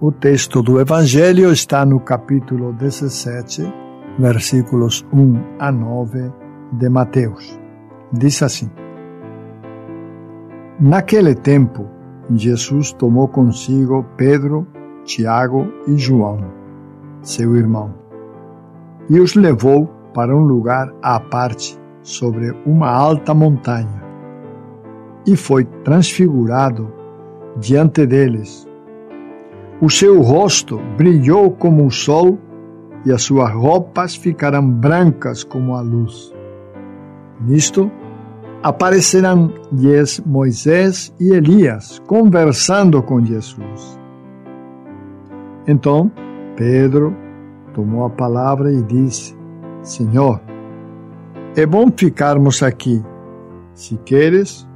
O 0.00 0.10
texto 0.10 0.62
do 0.62 0.80
evangelho 0.80 1.52
está 1.52 1.84
no 1.84 2.00
capítulo 2.00 2.72
17 2.72 3.62
versículos 4.18 5.04
1 5.12 5.58
a 5.58 5.70
9 5.70 6.32
de 6.72 6.88
Mateus. 6.88 7.59
Diz 8.12 8.42
assim: 8.42 8.68
Naquele 10.80 11.34
tempo, 11.34 11.86
Jesus 12.34 12.92
tomou 12.92 13.28
consigo 13.28 14.04
Pedro, 14.16 14.66
Tiago 15.04 15.72
e 15.86 15.96
João, 15.96 16.40
seu 17.22 17.54
irmão, 17.54 17.94
e 19.08 19.20
os 19.20 19.34
levou 19.34 19.86
para 20.12 20.34
um 20.34 20.40
lugar 20.40 20.92
à 21.00 21.20
parte 21.20 21.78
sobre 22.02 22.50
uma 22.66 22.90
alta 22.90 23.32
montanha. 23.32 24.02
E 25.24 25.36
foi 25.36 25.64
transfigurado 25.84 26.92
diante 27.56 28.06
deles. 28.06 28.66
O 29.80 29.88
seu 29.88 30.20
rosto 30.20 30.80
brilhou 30.96 31.52
como 31.52 31.86
o 31.86 31.90
sol 31.90 32.38
e 33.04 33.12
as 33.12 33.22
suas 33.22 33.52
roupas 33.52 34.16
ficarão 34.16 34.68
brancas 34.68 35.44
como 35.44 35.74
a 35.74 35.80
luz. 35.80 36.34
Nisto, 37.40 37.90
aparecerão-lhes 38.62 40.20
Moisés 40.26 41.14
e 41.18 41.32
Elias 41.32 41.98
conversando 42.06 43.02
com 43.02 43.24
Jesus. 43.24 43.98
Então, 45.66 46.10
Pedro 46.56 47.14
tomou 47.72 48.04
a 48.04 48.10
palavra 48.10 48.72
e 48.72 48.82
disse: 48.82 49.36
Senhor, 49.82 50.40
é 51.56 51.64
bom 51.64 51.90
ficarmos 51.96 52.62
aqui. 52.62 53.02
Se 53.74 53.96
queres, 53.98 54.68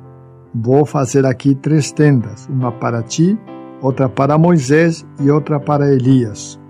vou 0.54 0.86
fazer 0.86 1.26
aqui 1.26 1.54
três 1.54 1.92
tendas: 1.92 2.48
uma 2.48 2.72
para 2.72 3.02
ti, 3.02 3.38
outra 3.82 4.08
para 4.08 4.38
Moisés 4.38 5.06
e 5.20 5.30
outra 5.30 5.60
para 5.60 5.92
Elias. 5.92 6.60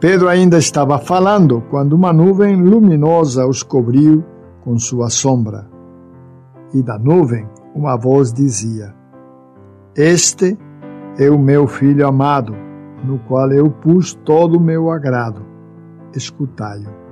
Pedro 0.00 0.28
ainda 0.28 0.58
estava 0.58 0.98
falando 0.98 1.62
quando 1.70 1.92
uma 1.92 2.12
nuvem 2.12 2.56
luminosa 2.56 3.46
os 3.46 3.62
cobriu 3.62 4.24
com 4.64 4.78
sua 4.78 5.10
sombra. 5.10 5.68
E 6.74 6.82
da 6.82 6.98
nuvem 6.98 7.46
uma 7.74 7.96
voz 7.96 8.32
dizia: 8.32 8.94
Este 9.94 10.56
é 11.18 11.30
o 11.30 11.38
meu 11.38 11.66
filho 11.66 12.06
amado, 12.06 12.54
no 13.04 13.18
qual 13.20 13.50
eu 13.52 13.70
pus 13.70 14.14
todo 14.14 14.56
o 14.56 14.60
meu 14.60 14.90
agrado. 14.90 15.44
Escutai-o. 16.14 17.02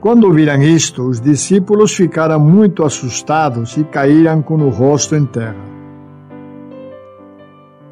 Quando 0.00 0.32
viram 0.32 0.60
isto, 0.60 1.02
os 1.02 1.20
discípulos 1.20 1.94
ficaram 1.94 2.38
muito 2.38 2.84
assustados 2.84 3.76
e 3.76 3.84
caíram 3.84 4.42
com 4.42 4.56
o 4.56 4.68
rosto 4.68 5.14
em 5.16 5.24
terra. 5.24 5.64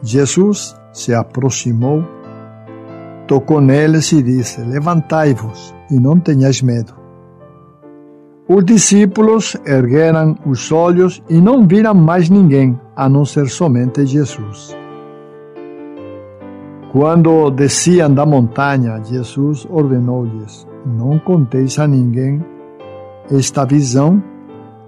Jesus 0.03 0.77
se 0.93 1.15
aproximou, 1.15 2.05
tocou 3.27 3.61
neles 3.61 4.13
e 4.13 4.23
disse: 4.23 4.61
Levantai-vos 4.61 5.75
e 5.91 5.99
não 5.99 6.19
tenhais 6.21 6.61
medo. 6.61 7.02
Os 8.49 8.65
discípulos 8.65 9.57
ergueram 9.65 10.37
os 10.45 10.73
olhos 10.73 11.23
e 11.29 11.41
não 11.41 11.67
viram 11.67 11.95
mais 11.95 12.29
ninguém, 12.29 12.79
a 12.97 13.09
não 13.09 13.25
ser 13.25 13.49
somente 13.49 14.05
Jesus. 14.05 14.77
Quando 16.91 17.51
desciam 17.51 18.13
da 18.13 18.27
montanha, 18.27 19.01
Jesus 19.05 19.67
ordenou-lhes: 19.71 20.67
Não 20.85 21.19
conteis 21.21 21.79
a 21.79 21.87
ninguém 21.87 22.45
esta 23.31 23.65
visão, 23.65 24.23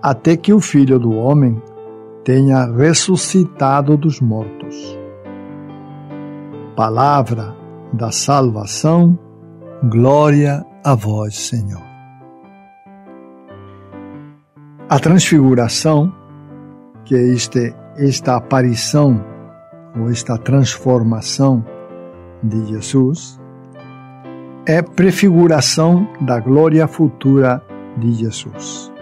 até 0.02 0.36
que 0.36 0.52
o 0.52 0.60
Filho 0.60 0.98
do 0.98 1.12
Homem 1.12 1.62
tenha 2.24 2.66
ressuscitado 2.66 3.96
dos 3.96 4.20
mortos. 4.20 4.98
Palavra 6.74 7.54
da 7.92 8.10
salvação, 8.10 9.16
glória 9.84 10.66
a 10.84 10.94
vós, 10.96 11.38
Senhor. 11.38 11.93
A 14.86 14.98
transfiguração, 14.98 16.12
que 17.06 17.14
é 17.14 17.22
este, 17.28 17.74
esta 17.96 18.36
aparição 18.36 19.24
ou 19.98 20.10
esta 20.10 20.36
transformação 20.36 21.64
de 22.42 22.66
Jesus, 22.66 23.40
é 24.66 24.82
prefiguração 24.82 26.06
da 26.20 26.38
glória 26.38 26.86
futura 26.86 27.62
de 27.96 28.12
Jesus, 28.12 28.92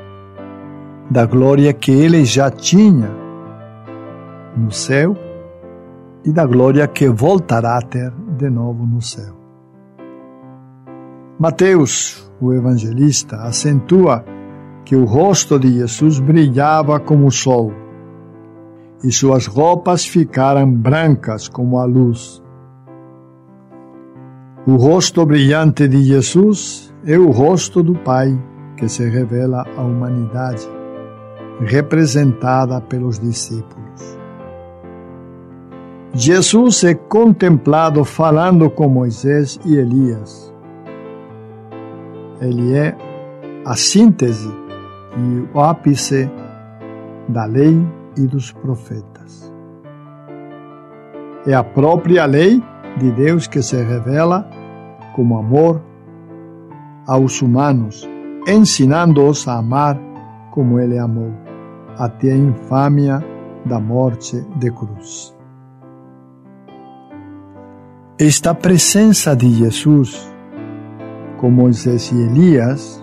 da 1.11 1.27
glória 1.27 1.73
que 1.73 1.90
ele 1.90 2.25
já 2.25 2.49
tinha 2.49 3.11
no 4.57 4.71
céu 4.71 5.16
e 6.25 6.33
da 6.33 6.47
glória 6.47 6.87
que 6.87 7.09
voltará 7.09 7.77
a 7.79 7.83
ter 7.83 8.12
de 8.38 8.49
novo 8.49 8.87
no 8.87 9.03
céu. 9.03 9.35
Mateus, 11.40 12.33
o 12.40 12.53
evangelista, 12.53 13.37
acentua 13.38 14.25
que 14.85 14.97
o 14.97 15.05
rosto 15.05 15.59
de 15.59 15.73
Jesus 15.73 16.18
brilhava 16.18 16.99
como 16.99 17.27
o 17.27 17.31
sol 17.31 17.73
e 19.05 19.11
suas 19.11 19.47
roupas 19.47 20.07
ficaram 20.07 20.71
brancas 20.71 21.49
como 21.49 21.79
a 21.79 21.85
luz. 21.85 22.42
O 24.66 24.77
rosto 24.77 25.27
brilhante 25.27 25.88
de 25.88 26.03
Jesus 26.03 26.95
é 27.05 27.18
o 27.18 27.31
rosto 27.31 27.83
do 27.83 27.95
Pai 27.95 28.38
que 28.77 28.88
se 28.88 29.09
revela 29.09 29.66
à 29.77 29.83
humanidade, 29.83 30.68
representada 31.61 32.81
pelos 32.81 33.18
discípulos. 33.18 34.18
Jesus 36.14 36.85
é 36.85 36.95
contemplado 36.95 38.05
falando 38.05 38.71
com 38.71 38.88
Moisés 38.88 39.59
e 39.64 39.77
Elias. 39.77 40.55
Ele 42.40 42.77
é 42.77 42.97
a 43.64 43.75
síntese 43.75 44.62
e 45.16 45.48
o 45.55 45.61
ápice 45.61 46.31
da 47.29 47.44
lei 47.44 47.77
e 48.16 48.27
dos 48.27 48.53
profetas. 48.53 49.53
É 51.46 51.55
a 51.55 51.64
própria 51.64 52.25
lei 52.25 52.62
de 52.98 53.11
Deus 53.12 53.46
que 53.46 53.62
se 53.62 53.77
revela 53.83 54.48
como 55.14 55.38
amor 55.38 55.81
aos 57.07 57.42
humanos, 57.42 58.09
ensinando-os 58.46 59.46
a 59.48 59.59
amar 59.59 59.98
como 60.51 60.79
Ele 60.79 60.98
amou, 60.98 61.33
até 61.98 62.33
a 62.33 62.37
infâmia 62.37 63.25
da 63.64 63.81
morte 63.81 64.40
de 64.57 64.70
cruz. 64.70 65.37
Esta 68.18 68.55
presença 68.55 69.35
de 69.35 69.51
Jesus 69.51 70.33
com 71.38 71.51
Moisés 71.51 72.12
e 72.12 72.22
Elias, 72.22 73.02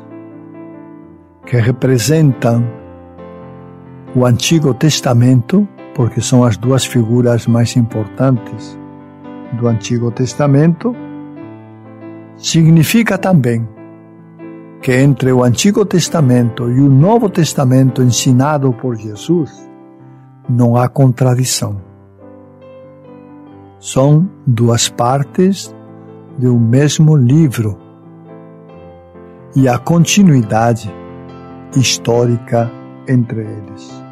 que 1.50 1.58
representam 1.58 2.64
o 4.16 4.24
Antigo 4.24 4.72
Testamento, 4.72 5.68
porque 5.96 6.22
são 6.22 6.44
as 6.44 6.56
duas 6.56 6.86
figuras 6.86 7.48
mais 7.48 7.76
importantes 7.76 8.78
do 9.54 9.68
Antigo 9.68 10.12
Testamento, 10.12 10.96
significa 12.38 13.18
também 13.18 13.68
que 14.80 14.94
entre 14.94 15.32
o 15.32 15.44
Antigo 15.44 15.84
Testamento 15.86 16.70
e 16.70 16.80
o 16.80 16.88
Novo 16.88 17.28
Testamento 17.28 18.04
ensinado 18.04 18.72
por 18.72 18.96
Jesus 18.96 19.52
não 20.48 20.78
há 20.78 20.88
contradição. 20.88 21.82
São 23.80 24.30
duas 24.46 24.88
partes 24.88 25.76
de 26.38 26.48
um 26.48 26.60
mesmo 26.60 27.18
livro 27.18 27.76
e 29.56 29.68
a 29.68 29.80
continuidade 29.80 30.99
histórica 31.76 32.72
entre 33.08 33.42
eles. 33.42 34.04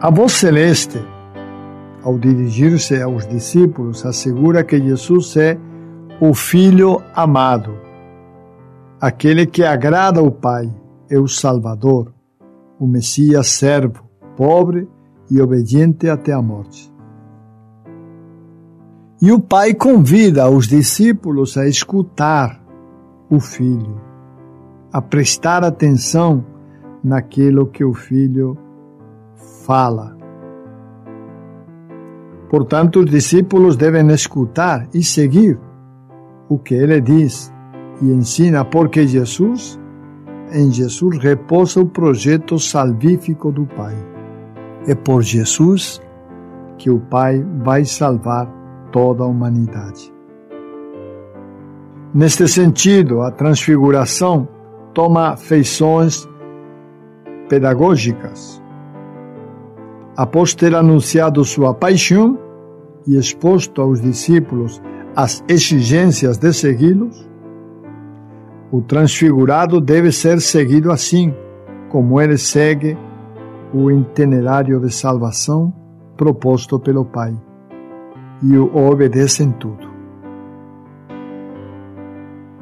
A 0.00 0.10
voz 0.10 0.32
celeste 0.32 1.00
ao 2.02 2.18
dirigir-se 2.18 3.00
aos 3.02 3.26
discípulos, 3.26 4.06
assegura 4.06 4.64
que 4.64 4.80
Jesus 4.80 5.36
é 5.36 5.58
o 6.20 6.32
Filho 6.32 7.02
amado, 7.14 7.74
aquele 9.00 9.46
que 9.46 9.62
agrada 9.62 10.20
ao 10.20 10.30
Pai, 10.30 10.74
é 11.10 11.18
o 11.18 11.28
Salvador, 11.28 12.12
o 12.78 12.86
Messias 12.86 13.48
servo, 13.48 14.04
pobre 14.36 14.88
e 15.30 15.40
obediente 15.40 16.08
até 16.08 16.32
a 16.32 16.40
morte. 16.40 16.92
E 19.20 19.32
o 19.32 19.40
Pai 19.40 19.74
convida 19.74 20.48
os 20.48 20.68
discípulos 20.68 21.56
a 21.56 21.66
escutar 21.66 22.58
o 23.28 23.40
Filho, 23.40 24.00
a 24.92 25.00
prestar 25.00 25.64
atenção 25.64 26.44
naquilo 27.02 27.66
que 27.66 27.84
o 27.84 27.94
Filho 27.94 28.56
fala 29.64 30.18
Portanto, 32.48 33.00
os 33.00 33.10
discípulos 33.10 33.76
devem 33.76 34.08
escutar 34.08 34.88
e 34.94 35.02
seguir 35.02 35.58
o 36.48 36.58
que 36.58 36.74
ele 36.74 37.00
diz 37.00 37.52
e 38.00 38.10
ensina, 38.10 38.64
porque 38.64 39.06
Jesus, 39.06 39.78
em 40.52 40.70
Jesus 40.70 41.18
repousa 41.18 41.80
o 41.80 41.86
projeto 41.86 42.58
salvífico 42.58 43.52
do 43.52 43.66
Pai. 43.66 43.94
É 44.86 44.94
por 44.94 45.22
Jesus 45.22 46.00
que 46.78 46.88
o 46.88 46.98
Pai 46.98 47.44
vai 47.62 47.84
salvar 47.84 48.50
toda 48.90 49.24
a 49.24 49.26
humanidade. 49.26 50.12
Neste 52.14 52.48
sentido, 52.48 53.20
a 53.20 53.30
transfiguração 53.30 54.48
toma 54.98 55.36
feições 55.36 56.28
pedagógicas 57.48 58.60
após 60.16 60.56
ter 60.56 60.74
anunciado 60.74 61.44
sua 61.44 61.72
paixão 61.72 62.36
e 63.06 63.16
exposto 63.16 63.80
aos 63.80 64.00
discípulos 64.00 64.82
as 65.14 65.44
exigências 65.48 66.36
de 66.36 66.52
segui-los, 66.52 67.30
o 68.72 68.82
transfigurado 68.82 69.80
deve 69.80 70.10
ser 70.10 70.40
seguido 70.40 70.90
assim, 70.90 71.32
como 71.90 72.20
ele 72.20 72.36
segue 72.36 72.98
o 73.72 73.92
itinerário 73.92 74.80
de 74.80 74.92
salvação 74.92 75.72
proposto 76.16 76.76
pelo 76.80 77.04
Pai, 77.04 77.40
e 78.42 78.58
o 78.58 78.76
obedece 78.76 79.44
em 79.44 79.52
tudo. 79.52 79.88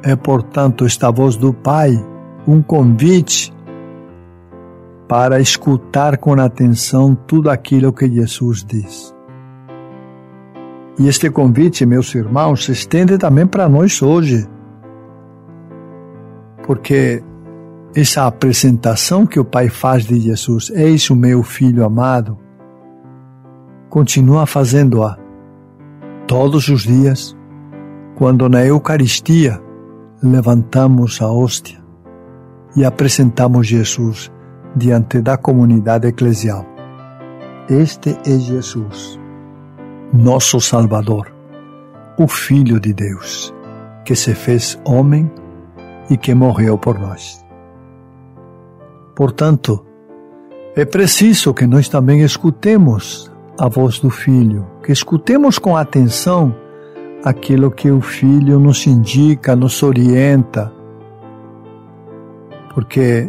É, 0.03 0.15
portanto, 0.15 0.85
esta 0.85 1.09
voz 1.09 1.35
do 1.35 1.51
Pai 1.51 1.97
um 2.47 2.61
convite 2.61 3.53
para 5.07 5.39
escutar 5.39 6.17
com 6.17 6.33
atenção 6.39 7.13
tudo 7.13 7.49
aquilo 7.49 7.91
que 7.91 8.09
Jesus 8.09 8.63
diz. 8.63 9.13
E 10.97 11.07
este 11.07 11.29
convite, 11.29 11.85
meus 11.85 12.13
irmãos, 12.15 12.65
se 12.65 12.71
estende 12.71 13.17
também 13.17 13.45
para 13.45 13.67
nós 13.67 14.01
hoje. 14.01 14.47
Porque 16.65 17.23
essa 17.95 18.25
apresentação 18.25 19.25
que 19.25 19.39
o 19.39 19.45
Pai 19.45 19.69
faz 19.69 20.05
de 20.05 20.19
Jesus, 20.19 20.71
eis 20.73 21.09
o 21.09 21.15
meu 21.15 21.43
filho 21.43 21.85
amado, 21.85 22.37
continua 23.89 24.45
fazendo-a 24.45 25.17
todos 26.25 26.67
os 26.67 26.83
dias, 26.83 27.37
quando 28.15 28.49
na 28.49 28.65
Eucaristia 28.65 29.61
levantamos 30.21 31.21
a 31.21 31.31
hóstia 31.31 31.76
e 32.75 32.85
apresentamos 32.85 33.67
Jesus 33.67 34.31
diante 34.75 35.21
da 35.21 35.37
comunidade 35.37 36.07
eclesial. 36.07 36.65
Este 37.69 38.17
é 38.25 38.37
Jesus, 38.37 39.19
nosso 40.13 40.61
Salvador, 40.61 41.33
o 42.17 42.27
Filho 42.27 42.79
de 42.79 42.93
Deus, 42.93 43.53
que 44.05 44.15
se 44.15 44.33
fez 44.33 44.79
homem 44.85 45.29
e 46.09 46.17
que 46.17 46.33
morreu 46.33 46.77
por 46.77 46.97
nós. 46.99 47.45
Portanto, 49.15 49.83
é 50.75 50.85
preciso 50.85 51.53
que 51.53 51.65
nós 51.65 51.89
também 51.89 52.21
escutemos 52.21 53.31
a 53.59 53.67
voz 53.67 53.99
do 53.99 54.09
Filho, 54.09 54.65
que 54.83 54.91
escutemos 54.91 55.57
com 55.57 55.75
atenção 55.75 56.55
aquilo 57.23 57.71
que 57.71 57.89
o 57.89 57.99
Filho 57.99 58.59
nos 58.59 58.85
indica, 58.85 59.55
nos 59.55 59.81
orienta. 59.81 60.71
Porque 62.77 63.27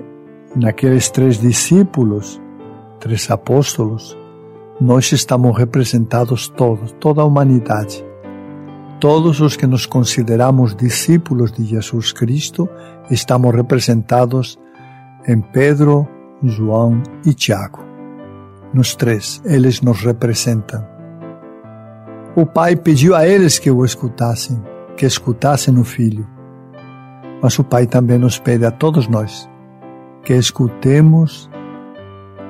naqueles 0.55 1.09
três 1.09 1.41
discípulos, 1.41 2.39
três 3.01 3.31
apóstolos, 3.31 4.15
nós 4.79 5.11
estamos 5.11 5.57
representados 5.57 6.49
todos, 6.49 6.93
toda 7.01 7.23
a 7.23 7.25
humanidade. 7.25 8.05
Todos 9.01 9.41
os 9.41 9.57
que 9.57 9.67
nos 9.67 9.87
consideramos 9.87 10.77
discípulos 10.77 11.51
de 11.51 11.65
Jesus 11.65 12.13
Cristo 12.13 12.69
estamos 13.11 13.55
representados 13.55 14.59
em 15.27 15.41
Pedro, 15.41 16.07
João 16.43 17.03
e 17.25 17.33
Tiago. 17.33 17.83
Nos 18.75 18.95
três, 18.95 19.41
eles 19.47 19.81
nos 19.81 20.05
representam. 20.05 20.87
O 22.37 22.45
pai 22.45 22.77
pediu 22.77 23.17
a 23.17 23.27
eles 23.27 23.59
que 23.59 23.71
o 23.71 23.83
escutassem, 23.83 24.63
que 24.95 25.07
escutassem 25.07 25.79
o 25.79 25.85
filho. 25.85 26.37
Mas 27.40 27.59
o 27.59 27.64
pai 27.64 27.87
também 27.87 28.18
nos 28.18 28.38
pede 28.38 28.64
a 28.64 28.70
todos 28.70 29.09
nós 29.09 29.48
que 30.22 30.35
escutemos 30.35 31.48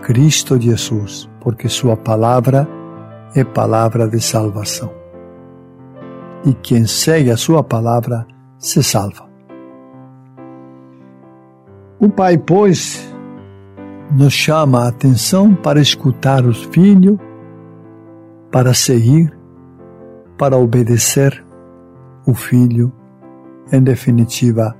Cristo 0.03 0.59
Jesus, 0.61 1.29
porque 1.41 1.69
Sua 1.69 1.97
palavra 1.97 2.67
é 3.35 3.45
palavra 3.45 4.09
de 4.09 4.21
salvação. 4.21 4.93
E 6.45 6.55
quem 6.55 6.87
segue 6.87 7.31
a 7.31 7.37
Sua 7.37 7.63
palavra 7.63 8.27
se 8.59 8.83
salva. 8.83 9.29
O 12.01 12.09
Pai, 12.09 12.39
pois, 12.39 13.13
nos 14.11 14.33
chama 14.33 14.85
a 14.85 14.89
atenção 14.89 15.55
para 15.55 15.81
escutar 15.81 16.45
os 16.45 16.63
filhos, 16.67 17.19
para 18.53 18.73
seguir, 18.73 19.37
para 20.39 20.57
obedecer 20.57 21.45
o 22.25 22.35
Filho, 22.35 22.93
em 23.73 23.83
definitiva, 23.83 24.77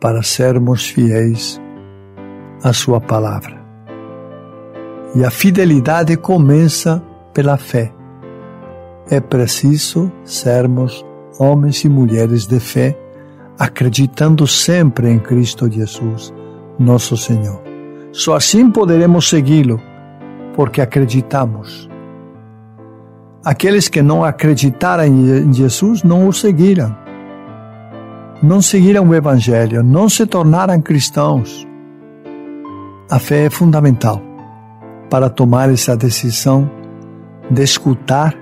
para 0.00 0.22
sermos 0.22 0.88
fiéis 0.88 1.60
à 2.62 2.72
Sua 2.72 3.00
palavra. 3.00 3.60
E 5.14 5.24
a 5.24 5.30
fidelidade 5.30 6.16
começa 6.16 7.02
pela 7.34 7.56
fé. 7.56 7.92
É 9.10 9.20
preciso 9.20 10.10
sermos 10.24 11.04
homens 11.38 11.84
e 11.84 11.88
mulheres 11.88 12.46
de 12.46 12.60
fé, 12.60 12.96
acreditando 13.58 14.46
sempre 14.46 15.10
em 15.10 15.18
Cristo 15.18 15.70
Jesus, 15.70 16.32
nosso 16.78 17.16
Senhor. 17.16 17.60
Só 18.12 18.36
assim 18.36 18.70
poderemos 18.70 19.28
segui-lo, 19.28 19.80
porque 20.54 20.80
acreditamos. 20.80 21.88
Aqueles 23.44 23.88
que 23.88 24.02
não 24.02 24.22
acreditaram 24.22 25.04
em 25.04 25.52
Jesus 25.52 26.02
não 26.02 26.28
o 26.28 26.32
seguiram. 26.32 26.94
Não 28.42 28.62
seguiram 28.62 29.06
o 29.06 29.14
Evangelho, 29.14 29.82
não 29.82 30.08
se 30.08 30.24
tornaram 30.24 30.80
cristãos. 30.80 31.68
A 33.10 33.18
fé 33.18 33.44
é 33.44 33.50
fundamental 33.50 34.22
para 35.10 35.28
tomar 35.28 35.68
essa 35.70 35.94
decisão 35.94 36.70
de 37.50 37.62
escutar 37.62 38.34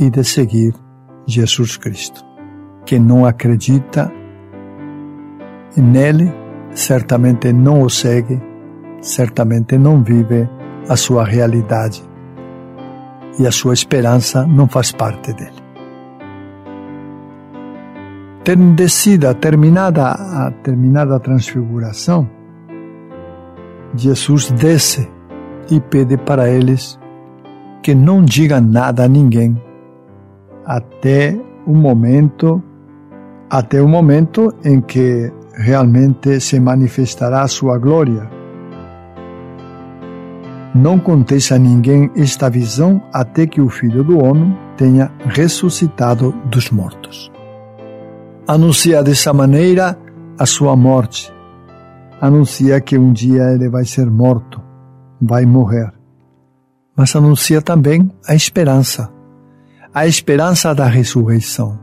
e 0.00 0.08
de 0.08 0.24
seguir 0.24 0.72
Jesus 1.26 1.76
Cristo. 1.76 2.24
Quem 2.86 2.98
não 2.98 3.26
acredita 3.26 4.10
nele, 5.76 6.32
certamente 6.74 7.52
não 7.52 7.82
o 7.82 7.90
segue, 7.90 8.40
certamente 9.02 9.76
não 9.76 10.02
vive 10.02 10.48
a 10.88 10.96
sua 10.96 11.22
realidade 11.22 12.02
e 13.38 13.46
a 13.46 13.52
sua 13.52 13.74
esperança 13.74 14.46
não 14.46 14.66
faz 14.66 14.90
parte 14.90 15.34
dele. 15.34 15.63
Descida, 18.44 19.32
terminada 19.32 20.10
a 20.10 20.50
terminada 20.50 21.16
a 21.16 21.18
transfiguração, 21.18 22.28
Jesus 23.96 24.50
desce 24.50 25.08
e 25.70 25.80
pede 25.80 26.18
para 26.18 26.50
eles 26.50 27.00
que 27.82 27.94
não 27.94 28.22
digam 28.22 28.60
nada 28.60 29.04
a 29.04 29.08
ninguém 29.08 29.58
até 30.66 31.34
o 31.66 31.74
momento 31.74 32.62
até 33.48 33.80
o 33.80 33.88
momento 33.88 34.52
em 34.62 34.78
que 34.78 35.32
realmente 35.54 36.38
se 36.38 36.60
manifestará 36.60 37.42
a 37.42 37.48
sua 37.48 37.78
glória. 37.78 38.28
Não 40.74 40.98
conteça 40.98 41.54
a 41.54 41.58
ninguém 41.58 42.10
esta 42.14 42.50
visão 42.50 43.00
até 43.10 43.46
que 43.46 43.62
o 43.62 43.70
Filho 43.70 44.04
do 44.04 44.22
Homem 44.22 44.54
tenha 44.76 45.10
ressuscitado 45.30 46.32
dos 46.50 46.70
mortos. 46.70 47.33
Anuncia 48.46 49.02
dessa 49.02 49.32
maneira 49.32 49.98
a 50.38 50.44
sua 50.44 50.76
morte. 50.76 51.32
Anuncia 52.20 52.80
que 52.80 52.98
um 52.98 53.12
dia 53.12 53.50
ele 53.52 53.68
vai 53.68 53.84
ser 53.84 54.10
morto 54.10 54.64
vai 55.20 55.46
morrer. 55.46 55.92
Mas 56.96 57.16
anuncia 57.16 57.60
também 57.60 58.10
a 58.28 58.34
esperança, 58.34 59.10
a 59.92 60.06
esperança 60.06 60.74
da 60.74 60.86
ressurreição. 60.86 61.78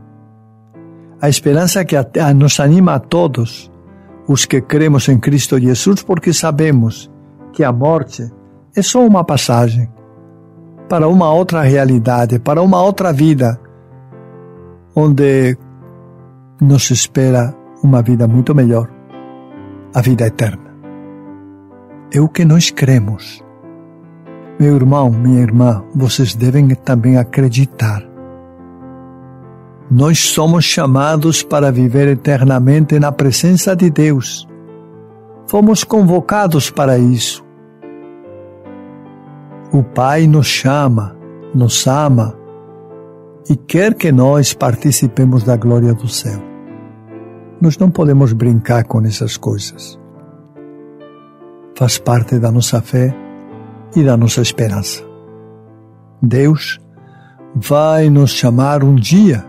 A 1.20 1.28
esperança 1.28 1.84
que 1.84 1.96
nos 2.34 2.58
anima 2.60 2.94
a 2.94 2.98
todos 3.00 3.70
os 4.26 4.44
que 4.44 4.60
cremos 4.60 5.08
em 5.08 5.18
Cristo 5.18 5.58
Jesus, 5.58 6.02
porque 6.02 6.32
sabemos 6.32 7.10
que 7.52 7.62
a 7.62 7.72
morte 7.72 8.30
é 8.74 8.82
só 8.82 9.04
uma 9.04 9.24
passagem 9.24 9.90
para 10.88 11.08
uma 11.08 11.32
outra 11.32 11.62
realidade, 11.62 12.38
para 12.38 12.62
uma 12.62 12.82
outra 12.82 13.12
vida, 13.12 13.60
onde 14.94 15.56
nos 16.62 16.90
espera 16.90 17.54
uma 17.82 18.00
vida 18.00 18.26
muito 18.26 18.54
melhor, 18.54 18.88
a 19.94 20.00
vida 20.00 20.26
eterna 20.26 20.72
é 22.14 22.20
o 22.20 22.28
que 22.28 22.44
nós 22.44 22.70
cremos. 22.70 23.42
Meu 24.60 24.76
irmão, 24.76 25.10
minha 25.10 25.40
irmã, 25.40 25.82
vocês 25.94 26.34
devem 26.34 26.68
também 26.68 27.16
acreditar. 27.16 28.02
Nós 29.90 30.20
somos 30.20 30.64
chamados 30.64 31.42
para 31.42 31.72
viver 31.72 32.08
eternamente 32.08 32.98
na 32.98 33.10
presença 33.10 33.74
de 33.74 33.90
Deus. 33.90 34.46
Fomos 35.46 35.84
convocados 35.84 36.70
para 36.70 36.98
isso. 36.98 37.42
O 39.72 39.82
Pai 39.82 40.26
nos 40.26 40.46
chama, 40.46 41.16
nos 41.54 41.86
ama 41.86 42.36
e 43.48 43.56
quer 43.56 43.94
que 43.94 44.12
nós 44.12 44.52
participemos 44.52 45.42
da 45.42 45.56
glória 45.56 45.94
do 45.94 46.06
céu. 46.08 46.51
Nós 47.62 47.78
não 47.78 47.90
podemos 47.90 48.32
brincar 48.32 48.84
com 48.84 49.00
essas 49.02 49.36
coisas 49.36 50.02
faz 51.76 51.96
parte 51.96 52.38
da 52.38 52.50
nossa 52.50 52.80
fé 52.80 53.14
e 53.96 54.02
da 54.02 54.16
nossa 54.16 54.40
esperança. 54.40 55.02
Deus 56.20 56.80
vai 57.54 58.10
nos 58.10 58.30
chamar 58.30 58.84
um 58.84 58.94
dia 58.94 59.44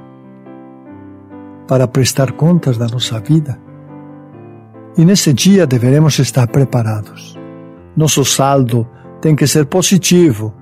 para 1.67 1.87
prestar 1.87 2.31
contas 2.33 2.77
da 2.77 2.87
nossa 2.87 3.19
vida. 3.19 3.59
E 4.97 5.03
nesse 5.03 5.33
dia 5.33 5.65
deveremos 5.65 6.17
estar 6.19 6.47
preparados. 6.47 7.37
Nosso 7.95 8.23
saldo 8.23 8.87
tem 9.21 9.35
que 9.35 9.47
ser 9.47 9.65
positivo 9.65 10.53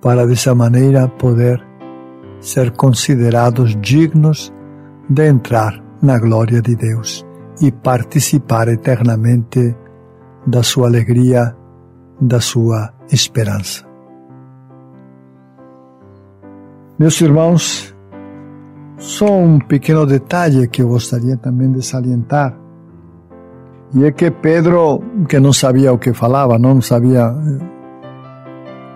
para 0.00 0.26
dessa 0.26 0.54
maneira 0.54 1.06
poder 1.08 1.64
ser 2.40 2.70
considerados 2.72 3.76
dignos 3.80 4.52
de 5.10 5.28
entrar 5.28 5.82
na 6.00 6.18
glória 6.20 6.62
de 6.62 6.76
Deus 6.76 7.26
e 7.60 7.72
participar 7.72 8.68
eternamente 8.68 9.76
da 10.46 10.62
sua 10.62 10.86
alegria, 10.86 11.54
da 12.20 12.40
sua 12.40 12.94
esperança. 13.10 13.84
Meus 16.96 17.20
irmãos, 17.20 17.94
só 18.98 19.26
um 19.36 19.58
pequeno 19.58 20.06
detalhe 20.06 20.68
que 20.68 20.80
eu 20.80 20.88
gostaria 20.88 21.36
também 21.36 21.72
de 21.72 21.84
salientar. 21.84 22.56
E 23.92 24.04
é 24.04 24.12
que 24.12 24.30
Pedro, 24.30 25.02
que 25.28 25.40
não 25.40 25.52
sabia 25.52 25.92
o 25.92 25.98
que 25.98 26.12
falava, 26.12 26.56
não 26.56 26.80
sabia. 26.80 27.34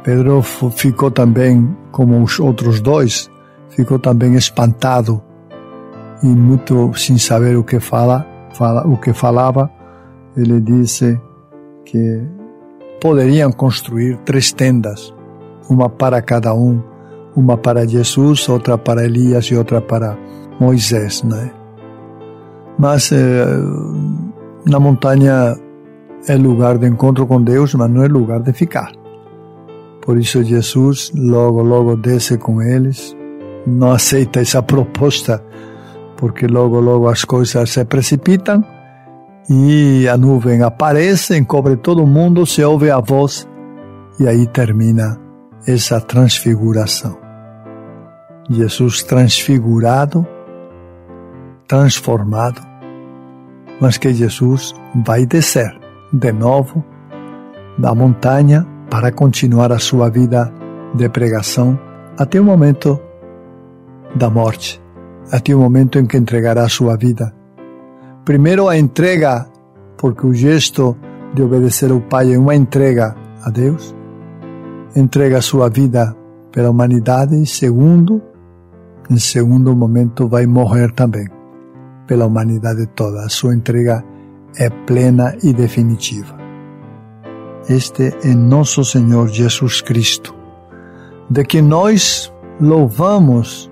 Pedro 0.05 0.43
ficou 0.43 1.11
também, 1.11 1.77
como 1.91 2.23
os 2.23 2.39
outros 2.39 2.81
dois, 2.81 3.29
ficou 3.71 3.99
também 3.99 4.35
espantado 4.35 5.21
e 6.25 6.27
muito 6.27 6.93
sem 6.95 7.19
saber 7.19 7.57
o 7.57 7.63
que 7.63 7.79
fala, 7.79 8.27
fala 8.55 8.85
o 8.89 8.97
que 8.97 9.13
falava. 9.13 9.71
Ele 10.37 10.61
disse: 10.61 11.21
que 11.85 12.23
poderiam 13.01 13.53
construir 13.53 14.17
três 14.25 14.53
tendas, 14.53 15.15
uma 15.69 15.89
para 15.89 16.23
cada 16.23 16.55
um, 16.55 16.83
uma 17.37 17.57
para 17.59 17.87
Jesus, 17.87 18.49
outra 18.49 18.79
para 18.79 19.05
Elias 19.05 19.45
e 19.47 19.55
outra 19.55 19.81
para 19.81 20.17
Moisés, 20.59 21.23
né? 21.23 21.51
Mas 22.79 23.13
eh, 23.13 23.45
na 24.67 24.81
montanha 24.81 25.55
é 26.27 26.37
lugar 26.37 26.79
de 26.79 26.89
encontro 26.89 27.27
com 27.27 27.41
Deus, 27.41 27.75
mas 27.75 27.91
não 27.91 28.03
é 28.03 28.09
lugar 28.09 28.41
de 28.41 28.53
ficar. 28.53 28.91
Por 30.01 30.19
isso 30.19 30.43
Jesus 30.43 31.13
logo, 31.15 31.63
logo 31.63 31.97
desce 31.97 32.39
com 32.39 32.61
eles, 32.63 33.17
não 33.67 33.93
aceita 33.93 34.41
essa 34.41 34.63
proposta, 34.65 35.45
porque 36.25 36.47
logo, 36.47 36.81
logo 36.81 37.07
as 37.07 37.23
coisas 37.23 37.69
se 37.69 37.85
precipitam 37.85 38.65
e 39.47 40.09
a 40.09 40.17
nuvem 40.17 40.63
aparece, 40.63 41.37
encobre 41.37 41.77
todo 41.77 42.07
mundo, 42.07 42.47
se 42.47 42.65
ouve 42.65 42.91
a 42.91 42.99
voz 42.99 43.47
e 44.19 44.27
aí 44.27 44.47
termina 44.47 45.21
essa 45.69 46.01
transfiguração. 46.01 47.15
Jesus 48.49 49.03
transfigurado, 49.03 50.27
transformado, 51.69 52.63
mas 53.79 53.99
que 53.99 54.15
Jesus 54.15 54.75
vai 55.05 55.27
descer 55.27 55.79
de 56.11 56.33
novo 56.33 56.83
da 57.77 57.95
montanha 57.95 58.67
para 58.89 59.13
continuar 59.13 59.73
a 59.73 59.79
sua 59.79 60.09
vida 60.09 60.51
de 60.95 61.07
pregação 61.11 61.79
até 62.17 62.41
o 62.41 62.45
momento 62.45 62.99
da 64.15 64.31
morte, 64.31 64.83
até 65.31 65.55
o 65.55 65.59
momento 65.59 65.99
em 65.99 66.07
que 66.07 66.17
entregará 66.17 66.69
sua 66.69 66.97
vida. 66.97 67.35
Primeiro 68.25 68.69
a 68.69 68.77
entrega, 68.77 69.47
porque 69.97 70.27
o 70.27 70.35
gesto 70.35 70.97
de 71.35 71.43
obedecer 71.43 71.91
ao 71.91 72.01
Pai 72.01 72.33
é 72.33 72.39
uma 72.39 72.55
entrega 72.55 73.15
a 73.43 73.51
Deus, 73.51 73.95
entrega 74.97 75.41
sua 75.41 75.69
vida 75.69 76.17
pela 76.53 76.71
humanidade 76.71 77.41
e 77.41 77.47
segundo, 77.47 78.23
em 79.11 79.19
segundo 79.19 79.75
momento 79.75 80.29
vai 80.29 80.47
morrer 80.47 80.93
também 80.93 81.27
pela 82.07 82.27
humanidade 82.27 82.87
toda. 82.95 83.25
A 83.25 83.29
sua 83.29 83.55
entrega 83.55 84.05
é 84.57 84.71
plena 84.71 85.37
e 85.43 85.53
definitiva. 85.53 86.35
Este 87.69 88.15
é 88.23 88.35
nosso 88.35 88.85
Senhor 88.85 89.29
Jesus 89.29 89.81
Cristo, 89.81 90.35
de 91.29 91.45
que 91.45 91.61
nós 91.61 92.33
louvamos 92.61 93.71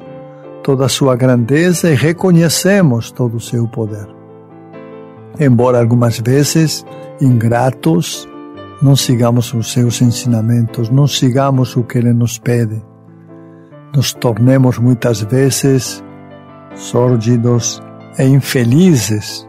toda 0.62 0.86
a 0.86 0.88
sua 0.88 1.16
grandeza 1.16 1.90
e 1.90 1.94
reconhecemos 1.94 3.10
todo 3.10 3.36
o 3.36 3.40
seu 3.40 3.66
poder. 3.68 4.06
Embora 5.38 5.78
algumas 5.78 6.18
vezes 6.18 6.84
ingratos, 7.20 8.28
não 8.80 8.96
sigamos 8.96 9.52
os 9.54 9.72
seus 9.72 10.00
ensinamentos, 10.02 10.90
não 10.90 11.06
sigamos 11.06 11.76
o 11.76 11.82
que 11.82 11.98
ele 11.98 12.12
nos 12.12 12.38
pede. 12.38 12.82
Nos 13.94 14.12
tornemos 14.12 14.78
muitas 14.78 15.20
vezes 15.22 16.02
sórdidos 16.74 17.82
e 18.18 18.24
infelizes 18.24 19.46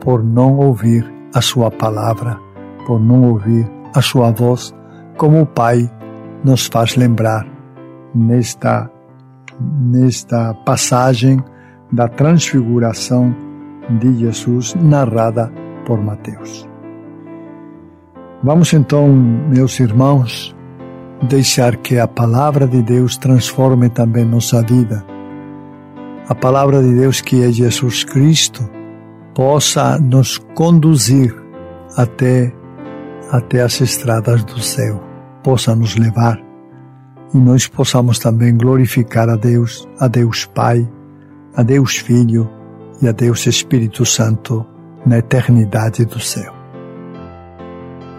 por 0.00 0.22
não 0.22 0.58
ouvir 0.58 1.04
a 1.34 1.40
sua 1.40 1.70
palavra, 1.70 2.38
por 2.86 3.00
não 3.00 3.24
ouvir 3.30 3.68
a 3.94 4.00
sua 4.02 4.30
voz, 4.30 4.74
como 5.16 5.42
o 5.42 5.46
Pai 5.46 5.90
nos 6.44 6.66
faz 6.66 6.96
lembrar 6.96 7.46
nesta 8.14 8.90
nesta 9.80 10.54
passagem 10.54 11.42
da 11.92 12.08
transfiguração 12.08 13.34
de 14.00 14.18
Jesus 14.18 14.74
narrada 14.74 15.52
por 15.86 16.00
Mateus. 16.02 16.68
Vamos 18.42 18.72
então, 18.72 19.08
meus 19.08 19.78
irmãos, 19.80 20.54
deixar 21.22 21.76
que 21.76 21.98
a 21.98 22.06
palavra 22.06 22.66
de 22.66 22.82
Deus 22.82 23.16
transforme 23.16 23.88
também 23.88 24.24
nossa 24.24 24.62
vida. 24.62 25.04
A 26.28 26.34
palavra 26.34 26.82
de 26.82 26.94
Deus, 26.94 27.20
que 27.20 27.42
é 27.42 27.50
Jesus 27.50 28.04
Cristo, 28.04 28.68
possa 29.34 29.98
nos 29.98 30.38
conduzir 30.54 31.34
até, 31.96 32.52
até 33.30 33.62
as 33.62 33.80
estradas 33.80 34.44
do 34.44 34.60
céu, 34.60 35.02
possa 35.42 35.74
nos 35.74 35.96
levar 35.96 36.38
e 37.34 37.38
nós 37.38 37.66
possamos 37.66 38.18
também 38.20 38.56
glorificar 38.56 39.28
a 39.28 39.34
Deus, 39.34 39.86
a 39.98 40.06
Deus 40.06 40.46
Pai, 40.46 40.88
a 41.56 41.62
Deus 41.64 41.96
Filho 41.96 42.48
e 43.02 43.08
a 43.08 43.12
Deus 43.12 43.44
Espírito 43.46 44.06
Santo 44.06 44.64
na 45.04 45.18
eternidade 45.18 46.04
do 46.04 46.20
céu. 46.20 46.54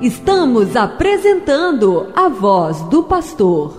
Estamos 0.02 0.76
apresentando 0.76 2.12
a 2.14 2.28
voz 2.28 2.82
do 2.90 3.04
pastor. 3.04 3.78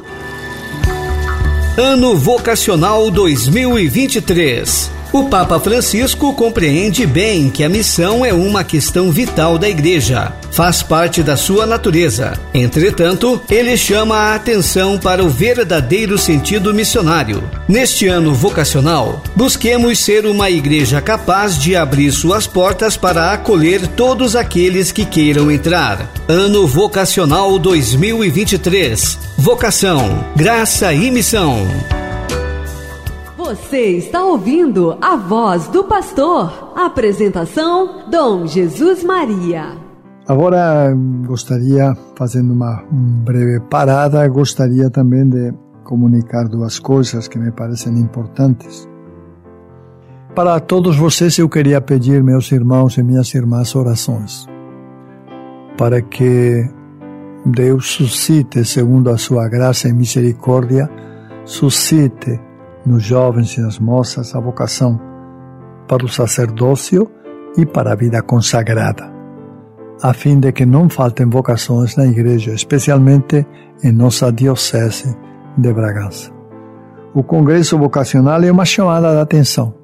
Ano 1.76 2.16
Vocacional 2.16 3.10
2023 3.10 4.95
o 5.12 5.24
Papa 5.24 5.58
Francisco 5.60 6.32
compreende 6.34 7.06
bem 7.06 7.48
que 7.50 7.62
a 7.64 7.68
missão 7.68 8.24
é 8.24 8.32
uma 8.32 8.64
questão 8.64 9.10
vital 9.10 9.58
da 9.58 9.68
Igreja, 9.68 10.32
faz 10.50 10.82
parte 10.82 11.22
da 11.22 11.36
sua 11.36 11.66
natureza. 11.66 12.32
Entretanto, 12.52 13.40
ele 13.50 13.76
chama 13.76 14.16
a 14.16 14.34
atenção 14.34 14.98
para 14.98 15.24
o 15.24 15.28
verdadeiro 15.28 16.18
sentido 16.18 16.74
missionário. 16.74 17.42
Neste 17.68 18.06
ano 18.06 18.34
vocacional, 18.34 19.22
busquemos 19.34 19.98
ser 19.98 20.26
uma 20.26 20.50
igreja 20.50 21.00
capaz 21.00 21.58
de 21.58 21.76
abrir 21.76 22.10
suas 22.12 22.46
portas 22.46 22.96
para 22.96 23.32
acolher 23.32 23.86
todos 23.86 24.34
aqueles 24.34 24.90
que 24.92 25.04
queiram 25.04 25.50
entrar. 25.50 26.10
Ano 26.28 26.66
Vocacional 26.66 27.58
2023. 27.58 29.18
Vocação, 29.36 30.24
graça 30.34 30.92
e 30.92 31.10
missão. 31.10 31.66
Você 33.46 33.90
está 33.98 34.24
ouvindo 34.24 34.98
a 35.00 35.14
voz 35.14 35.68
do 35.68 35.84
pastor. 35.84 36.72
Apresentação: 36.74 38.10
Dom 38.10 38.44
Jesus 38.44 39.04
Maria. 39.04 39.68
Agora 40.26 40.92
gostaria, 41.24 41.96
fazendo 42.16 42.52
uma 42.52 42.82
breve 43.22 43.60
parada, 43.70 44.26
gostaria 44.26 44.90
também 44.90 45.28
de 45.28 45.54
comunicar 45.84 46.48
duas 46.48 46.80
coisas 46.80 47.28
que 47.28 47.38
me 47.38 47.52
parecem 47.52 47.96
importantes. 48.00 48.88
Para 50.34 50.58
todos 50.58 50.96
vocês, 50.96 51.38
eu 51.38 51.48
queria 51.48 51.80
pedir, 51.80 52.24
meus 52.24 52.50
irmãos 52.50 52.98
e 52.98 53.02
minhas 53.04 53.32
irmãs, 53.32 53.76
orações, 53.76 54.44
para 55.78 56.02
que 56.02 56.68
Deus 57.44 57.86
suscite, 57.92 58.64
segundo 58.64 59.08
a 59.08 59.16
sua 59.16 59.48
graça 59.48 59.88
e 59.88 59.92
misericórdia, 59.92 60.90
suscite 61.44 62.40
nos 62.86 63.02
jovens 63.02 63.56
e 63.56 63.60
nas 63.60 63.78
moças 63.78 64.34
a 64.34 64.40
vocação 64.40 65.00
para 65.88 66.04
o 66.04 66.08
sacerdócio 66.08 67.10
e 67.56 67.66
para 67.66 67.92
a 67.92 67.96
vida 67.96 68.22
consagrada, 68.22 69.12
a 70.02 70.12
fim 70.12 70.38
de 70.38 70.52
que 70.52 70.64
não 70.64 70.88
faltem 70.88 71.28
vocações 71.28 71.96
na 71.96 72.06
igreja, 72.06 72.52
especialmente 72.52 73.46
em 73.82 73.92
nossa 73.92 74.30
diocese 74.30 75.16
de 75.56 75.72
Bragança. 75.72 76.30
O 77.14 77.22
congresso 77.22 77.78
vocacional 77.78 78.42
é 78.42 78.52
uma 78.52 78.64
chamada 78.64 79.12
de 79.12 79.20
atenção 79.20 79.74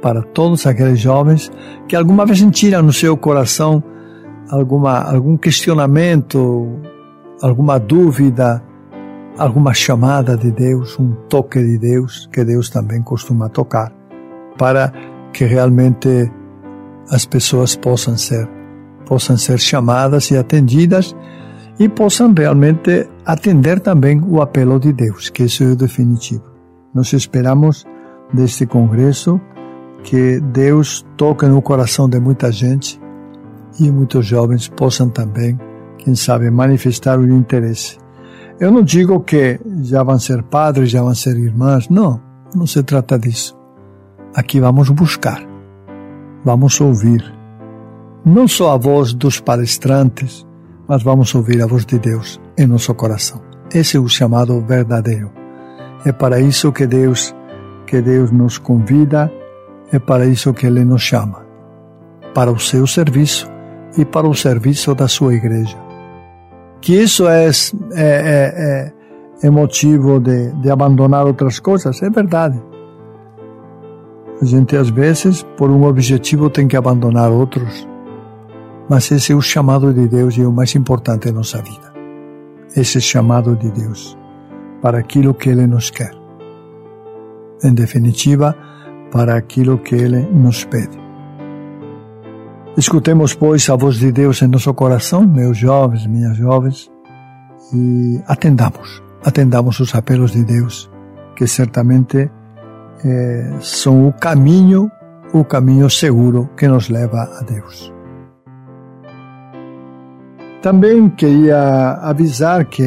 para 0.00 0.20
todos 0.20 0.66
aqueles 0.66 0.98
jovens 0.98 1.50
que 1.88 1.94
alguma 1.94 2.26
vez 2.26 2.40
sentiram 2.40 2.82
no 2.82 2.92
seu 2.92 3.16
coração 3.16 3.82
alguma, 4.50 5.00
algum 5.00 5.36
questionamento, 5.36 6.80
alguma 7.40 7.78
dúvida 7.78 8.62
alguma 9.38 9.72
chamada 9.72 10.36
de 10.36 10.50
Deus, 10.50 10.98
um 10.98 11.12
toque 11.28 11.62
de 11.62 11.78
Deus, 11.78 12.28
que 12.32 12.44
Deus 12.44 12.68
também 12.68 13.02
costuma 13.02 13.48
tocar, 13.48 13.92
para 14.58 14.92
que 15.32 15.44
realmente 15.44 16.30
as 17.10 17.24
pessoas 17.24 17.74
possam 17.74 18.16
ser, 18.16 18.48
possam 19.06 19.36
ser 19.36 19.58
chamadas 19.58 20.30
e 20.30 20.36
atendidas 20.36 21.16
e 21.78 21.88
possam 21.88 22.32
realmente 22.36 23.08
atender 23.24 23.80
também 23.80 24.20
o 24.20 24.40
apelo 24.42 24.78
de 24.78 24.92
Deus, 24.92 25.30
que 25.30 25.44
isso 25.44 25.64
é 25.64 25.68
o 25.68 25.76
definitivo. 25.76 26.44
Nós 26.94 27.12
esperamos 27.12 27.84
deste 28.32 28.66
congresso 28.66 29.40
que 30.04 30.40
Deus 30.40 31.06
toque 31.16 31.46
no 31.46 31.62
coração 31.62 32.08
de 32.08 32.20
muita 32.20 32.52
gente 32.52 33.00
e 33.80 33.90
muitos 33.90 34.26
jovens 34.26 34.68
possam 34.68 35.08
também, 35.08 35.58
quem 35.96 36.14
sabe, 36.14 36.50
manifestar 36.50 37.18
o 37.18 37.26
interesse 37.26 38.01
eu 38.62 38.70
não 38.70 38.84
digo 38.84 39.18
que 39.18 39.58
já 39.82 40.04
vão 40.04 40.20
ser 40.20 40.40
padres, 40.44 40.88
já 40.88 41.02
vão 41.02 41.12
ser 41.16 41.36
irmãs, 41.36 41.88
não, 41.88 42.20
não 42.54 42.64
se 42.64 42.80
trata 42.84 43.18
disso. 43.18 43.58
Aqui 44.36 44.60
vamos 44.60 44.88
buscar, 44.90 45.42
vamos 46.44 46.80
ouvir, 46.80 47.24
não 48.24 48.46
só 48.46 48.72
a 48.72 48.76
voz 48.76 49.12
dos 49.12 49.40
palestrantes, 49.40 50.46
mas 50.86 51.02
vamos 51.02 51.34
ouvir 51.34 51.60
a 51.60 51.66
voz 51.66 51.84
de 51.84 51.98
Deus 51.98 52.40
em 52.56 52.68
nosso 52.68 52.94
coração. 52.94 53.42
Esse 53.74 53.96
é 53.96 54.00
o 54.00 54.06
chamado 54.06 54.60
verdadeiro. 54.60 55.32
É 56.04 56.12
para 56.12 56.38
isso 56.38 56.70
que 56.70 56.86
Deus, 56.86 57.34
que 57.84 58.00
Deus 58.00 58.30
nos 58.30 58.58
convida, 58.58 59.28
é 59.90 59.98
para 59.98 60.24
isso 60.24 60.54
que 60.54 60.66
Ele 60.66 60.84
nos 60.84 61.02
chama, 61.02 61.44
para 62.32 62.52
o 62.52 62.60
seu 62.60 62.86
serviço 62.86 63.50
e 63.98 64.04
para 64.04 64.28
o 64.28 64.36
serviço 64.36 64.94
da 64.94 65.08
sua 65.08 65.34
igreja 65.34 65.91
que 66.82 67.00
isso 67.00 67.28
é, 67.28 67.46
é, 67.46 67.52
é, 67.94 68.92
é 69.46 69.50
motivo 69.50 70.18
de, 70.20 70.50
de 70.60 70.70
abandonar 70.70 71.24
outras 71.24 71.60
coisas, 71.60 72.02
é 72.02 72.10
verdade. 72.10 72.60
A 74.40 74.44
gente, 74.44 74.76
às 74.76 74.90
vezes, 74.90 75.44
por 75.56 75.70
um 75.70 75.84
objetivo, 75.84 76.50
tem 76.50 76.66
que 76.66 76.76
abandonar 76.76 77.30
outros. 77.30 77.88
Mas 78.90 79.10
esse 79.12 79.32
é 79.32 79.36
o 79.36 79.40
chamado 79.40 79.94
de 79.94 80.08
Deus 80.08 80.36
e 80.36 80.42
é 80.42 80.46
o 80.46 80.52
mais 80.52 80.74
importante 80.74 81.28
em 81.28 81.32
nossa 81.32 81.62
vida. 81.62 81.92
Esse 82.76 83.00
chamado 83.00 83.54
de 83.54 83.70
Deus 83.70 84.18
para 84.82 84.98
aquilo 84.98 85.32
que 85.32 85.48
Ele 85.48 85.66
nos 85.68 85.90
quer. 85.90 86.12
Em 87.62 87.72
definitiva, 87.72 88.56
para 89.12 89.36
aquilo 89.36 89.78
que 89.78 89.94
Ele 89.94 90.22
nos 90.22 90.64
pede. 90.64 91.01
Escutemos, 92.76 93.34
pois, 93.34 93.68
a 93.68 93.76
voz 93.76 93.96
de 93.96 94.10
Deus 94.10 94.40
em 94.40 94.46
nosso 94.46 94.72
coração, 94.72 95.26
meus 95.26 95.58
jovens, 95.58 96.06
minhas 96.06 96.36
jovens, 96.36 96.90
e 97.72 98.20
atendamos, 98.26 99.02
atendamos 99.24 99.78
os 99.78 99.94
apelos 99.94 100.32
de 100.32 100.42
Deus, 100.42 100.90
que 101.36 101.46
certamente 101.46 102.30
é, 103.04 103.56
são 103.60 104.08
o 104.08 104.12
caminho, 104.12 104.90
o 105.34 105.44
caminho 105.44 105.90
seguro 105.90 106.48
que 106.56 106.66
nos 106.66 106.88
leva 106.88 107.22
a 107.22 107.42
Deus. 107.42 107.92
Também 110.62 111.10
queria 111.10 111.98
avisar 112.02 112.64
que 112.64 112.86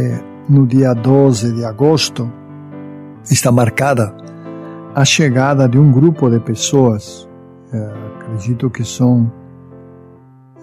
no 0.49 0.65
dia 0.65 0.93
12 0.93 1.53
de 1.53 1.65
agosto 1.65 2.31
está 3.29 3.51
marcada 3.51 4.15
a 4.95 5.03
chegada 5.03 5.67
de 5.67 5.77
um 5.77 5.91
grupo 5.91 6.29
de 6.29 6.39
pessoas, 6.39 7.29
é, 7.73 7.91
acredito 8.15 8.69
que 8.69 8.83
são, 8.83 9.29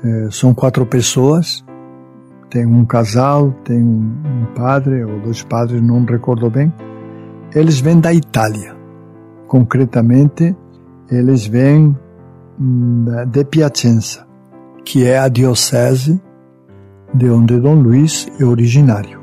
é, 0.05 0.29
são 0.31 0.53
quatro 0.53 0.85
pessoas, 0.85 1.65
tem 2.51 2.67
um 2.67 2.85
casal, 2.85 3.53
tem 3.65 3.83
um 3.83 4.47
padre 4.55 5.05
ou 5.05 5.21
dois 5.21 5.43
padres, 5.43 5.81
não 5.81 6.05
recordo 6.05 6.51
bem, 6.51 6.73
eles 7.55 7.81
vêm 7.81 8.01
da 8.01 8.13
Itália 8.13 8.77
concretamente, 9.47 10.57
eles 11.11 11.47
vêm 11.47 11.97
hum, 12.59 13.05
de 13.29 13.45
Piacenza, 13.45 14.27
que 14.85 15.07
é 15.07 15.19
a 15.19 15.29
diocese 15.29 16.21
de 17.15 17.29
onde 17.29 17.61
Dom 17.61 17.75
Luís 17.75 18.27
é 18.41 18.45
originário. 18.45 19.21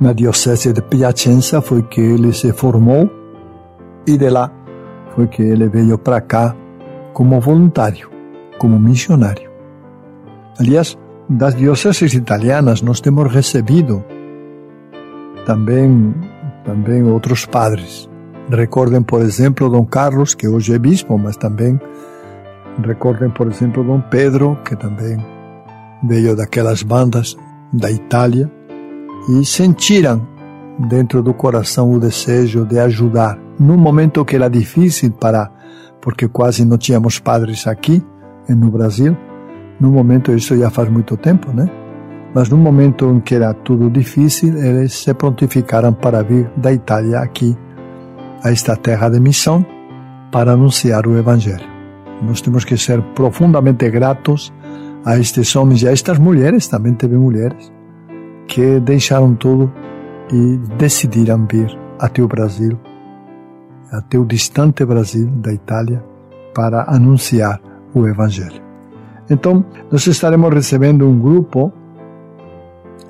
Na 0.00 0.12
diocese 0.12 0.72
de 0.72 0.82
Piacenza 0.82 1.60
foi 1.60 1.82
que 1.82 2.00
ele 2.00 2.32
se 2.32 2.52
formou 2.52 3.08
e 4.06 4.16
de 4.16 4.28
lá 4.28 4.50
foi 5.14 5.26
que 5.28 5.42
ele 5.42 5.68
veio 5.68 5.98
para 5.98 6.20
cá 6.20 6.54
como 7.12 7.40
voluntário, 7.40 8.10
como 8.58 8.78
missionário. 8.78 9.47
Aliás, 10.58 10.98
das 11.28 11.54
dioceses 11.54 12.14
italianas 12.14 12.82
nós 12.82 13.00
temos 13.00 13.32
recebido 13.32 14.04
também 15.46 16.14
também 16.64 17.02
outros 17.02 17.46
padres. 17.46 18.08
Recordem, 18.50 19.02
por 19.02 19.22
exemplo, 19.22 19.70
Dom 19.70 19.86
Carlos, 19.86 20.34
que 20.34 20.48
hoje 20.48 20.74
é 20.74 20.78
bispo, 20.78 21.16
mas 21.16 21.36
também 21.36 21.80
recordem, 22.84 23.30
por 23.30 23.46
exemplo, 23.46 23.84
Dom 23.84 24.00
Pedro, 24.00 24.58
que 24.64 24.76
também 24.76 25.16
veio 26.02 26.36
daquelas 26.36 26.82
bandas 26.82 27.36
da 27.72 27.90
Itália 27.90 28.50
e 29.30 29.44
sentiram 29.44 30.26
dentro 30.88 31.22
do 31.22 31.32
coração 31.32 31.90
o 31.92 31.98
desejo 31.98 32.64
de 32.64 32.78
ajudar. 32.78 33.38
Num 33.58 33.76
momento 33.76 34.24
que 34.24 34.36
era 34.36 34.48
difícil 34.48 35.10
para 35.12 35.50
porque 36.00 36.28
quase 36.28 36.64
não 36.64 36.78
tínhamos 36.78 37.18
padres 37.18 37.66
aqui 37.66 38.02
no 38.48 38.70
Brasil 38.70 39.16
num 39.80 39.90
momento 39.90 40.32
isso 40.32 40.56
já 40.56 40.70
faz 40.70 40.88
muito 40.88 41.16
tempo 41.16 41.52
né 41.52 41.68
mas 42.34 42.48
num 42.48 42.58
momento 42.58 43.10
em 43.10 43.20
que 43.20 43.34
era 43.34 43.54
tudo 43.54 43.90
difícil 43.90 44.56
eles 44.58 44.92
se 44.92 45.14
prontificaram 45.14 45.92
para 45.92 46.22
vir 46.22 46.50
da 46.56 46.72
Itália 46.72 47.20
aqui 47.20 47.56
a 48.42 48.50
esta 48.50 48.76
terra 48.76 49.08
de 49.08 49.18
missão 49.20 49.64
para 50.30 50.52
anunciar 50.52 51.06
o 51.06 51.16
Evangelho. 51.16 51.66
Nós 52.22 52.40
temos 52.40 52.64
que 52.64 52.76
ser 52.76 53.00
profundamente 53.14 53.88
gratos 53.90 54.52
a 55.04 55.16
estes 55.18 55.54
homens 55.56 55.82
e 55.82 55.88
a 55.88 55.92
estas 55.92 56.18
mulheres, 56.18 56.68
também 56.68 56.94
teve 56.94 57.16
mulheres, 57.16 57.72
que 58.46 58.80
deixaram 58.80 59.34
tudo 59.34 59.72
e 60.32 60.58
decidiram 60.76 61.46
vir 61.50 61.78
até 61.98 62.22
o 62.22 62.28
Brasil, 62.28 62.78
até 63.92 64.18
o 64.18 64.24
distante 64.24 64.84
Brasil 64.84 65.28
da 65.28 65.52
Itália, 65.52 66.04
para 66.54 66.84
anunciar 66.88 67.60
o 67.94 68.06
Evangelho. 68.06 68.67
Então, 69.30 69.64
nós 69.90 70.06
estaremos 70.06 70.52
recebendo 70.52 71.06
um 71.08 71.18
grupo, 71.18 71.72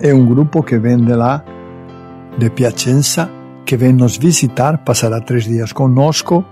é 0.00 0.12
um 0.12 0.26
grupo 0.26 0.62
que 0.62 0.78
vem 0.78 0.96
de 0.96 1.14
lá, 1.14 1.44
de 2.38 2.50
Piacenza, 2.50 3.30
que 3.64 3.76
vem 3.76 3.92
nos 3.92 4.16
visitar, 4.16 4.78
passará 4.78 5.20
três 5.20 5.44
dias 5.44 5.72
conosco 5.72 6.44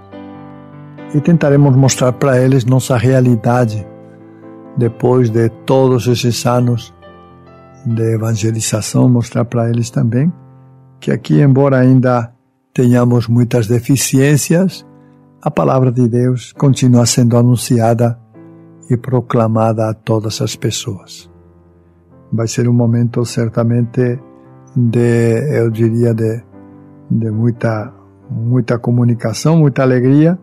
e 1.14 1.20
tentaremos 1.20 1.74
mostrar 1.76 2.12
para 2.12 2.40
eles 2.40 2.64
nossa 2.64 2.96
realidade 2.96 3.86
depois 4.76 5.30
de 5.30 5.48
todos 5.64 6.06
esses 6.06 6.44
anos 6.44 6.94
de 7.86 8.14
evangelização, 8.14 9.08
mostrar 9.08 9.44
para 9.44 9.70
eles 9.70 9.90
também 9.90 10.32
que 11.00 11.10
aqui, 11.10 11.40
embora 11.40 11.78
ainda 11.78 12.32
tenhamos 12.74 13.28
muitas 13.28 13.66
deficiências, 13.66 14.84
a 15.40 15.50
palavra 15.50 15.92
de 15.92 16.08
Deus 16.08 16.52
continua 16.52 17.06
sendo 17.06 17.36
anunciada 17.36 18.18
e 18.88 18.96
proclamada 18.96 19.88
a 19.88 19.94
todas 19.94 20.40
as 20.40 20.56
pessoas. 20.56 21.30
Vai 22.32 22.48
ser 22.48 22.68
um 22.68 22.72
momento 22.72 23.24
certamente 23.24 24.18
de, 24.76 25.58
eu 25.58 25.70
diria, 25.70 26.12
de 26.14 26.42
de 27.10 27.30
muita, 27.30 27.92
muita 28.30 28.78
comunicação, 28.78 29.56
muita 29.56 29.82
alegria 29.82 30.38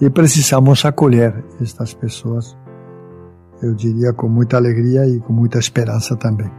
e 0.00 0.08
precisamos 0.08 0.84
acolher 0.84 1.44
estas 1.60 1.92
pessoas, 1.94 2.56
eu 3.62 3.74
diria 3.74 4.12
com 4.12 4.28
muita 4.28 4.56
alegria 4.56 5.06
e 5.06 5.18
com 5.20 5.32
muita 5.32 5.58
esperança 5.58 6.16
também. 6.16 6.50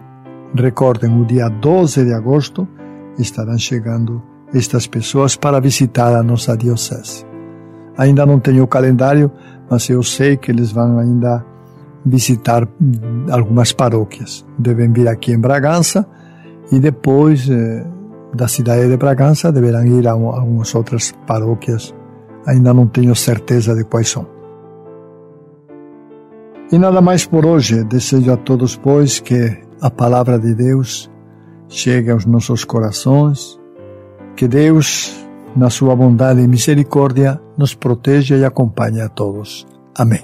Recordem, 0.53 1.21
o 1.21 1.25
dia 1.25 1.47
12 1.47 2.05
de 2.05 2.13
agosto 2.13 2.67
estarão 3.17 3.57
chegando 3.57 4.21
estas 4.53 4.87
pessoas 4.87 5.35
para 5.35 5.59
visitar 5.59 6.13
a 6.15 6.23
nossa 6.23 6.57
diocese. 6.57 7.25
Ainda 7.97 8.25
não 8.25 8.39
tenho 8.39 8.63
o 8.63 8.67
calendário, 8.67 9.31
mas 9.69 9.89
eu 9.89 10.01
sei 10.03 10.37
que 10.37 10.51
eles 10.51 10.71
vão 10.71 10.99
ainda 10.99 11.45
visitar 12.05 12.67
algumas 13.31 13.71
paróquias. 13.71 14.45
Devem 14.57 14.91
vir 14.91 15.07
aqui 15.07 15.31
em 15.31 15.39
Bragança 15.39 16.07
e 16.71 16.79
depois 16.79 17.49
eh, 17.49 17.85
da 18.33 18.47
cidade 18.47 18.87
de 18.87 18.97
Bragança 18.97 19.51
deverão 19.51 19.85
ir 19.85 20.07
a 20.07 20.11
algumas 20.11 20.73
outras 20.75 21.13
paróquias, 21.25 21.93
ainda 22.45 22.73
não 22.73 22.87
tenho 22.87 23.15
certeza 23.15 23.75
de 23.75 23.83
quais 23.83 24.09
são. 24.09 24.27
E 26.71 26.77
nada 26.77 27.01
mais 27.01 27.25
por 27.25 27.45
hoje, 27.45 27.83
desejo 27.83 28.31
a 28.31 28.37
todos, 28.37 28.75
pois, 28.75 29.19
que 29.19 29.57
a 29.81 29.89
palavra 29.89 30.37
de 30.37 30.53
Deus 30.53 31.09
chegue 31.67 32.11
aos 32.11 32.25
nossos 32.25 32.63
corações, 32.63 33.59
que 34.35 34.47
Deus, 34.47 35.27
na 35.55 35.69
sua 35.69 35.95
bondade 35.95 36.41
e 36.41 36.47
misericórdia, 36.47 37.39
nos 37.57 37.73
proteja 37.73 38.35
e 38.35 38.45
acompanhe 38.45 39.01
a 39.01 39.09
todos. 39.09 39.65
Amém. 39.97 40.23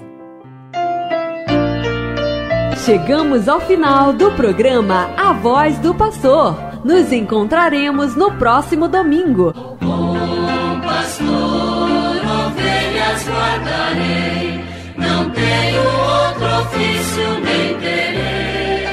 Chegamos 2.84 3.48
ao 3.48 3.60
final 3.60 4.12
do 4.12 4.30
programa 4.32 5.10
A 5.16 5.32
Voz 5.32 5.78
do 5.80 5.92
Pastor. 5.94 6.54
Nos 6.84 7.12
encontraremos 7.12 8.14
no 8.14 8.32
próximo 8.38 8.86
domingo. 8.86 9.52
Bom 9.80 10.80
pastor, 10.82 12.16
ovelhas 12.46 13.28
guardarei, 13.28 14.64
não 14.96 15.30
tenho 15.30 15.80
outro 15.82 16.46
ofício 16.60 17.40
nem 17.42 17.76
terei. 17.80 18.86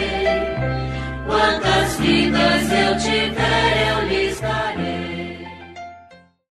Quantas 1.27 1.95
vidas 1.99 2.71
eu 2.71 2.97
tiver, 2.97 3.89
eu 3.89 4.07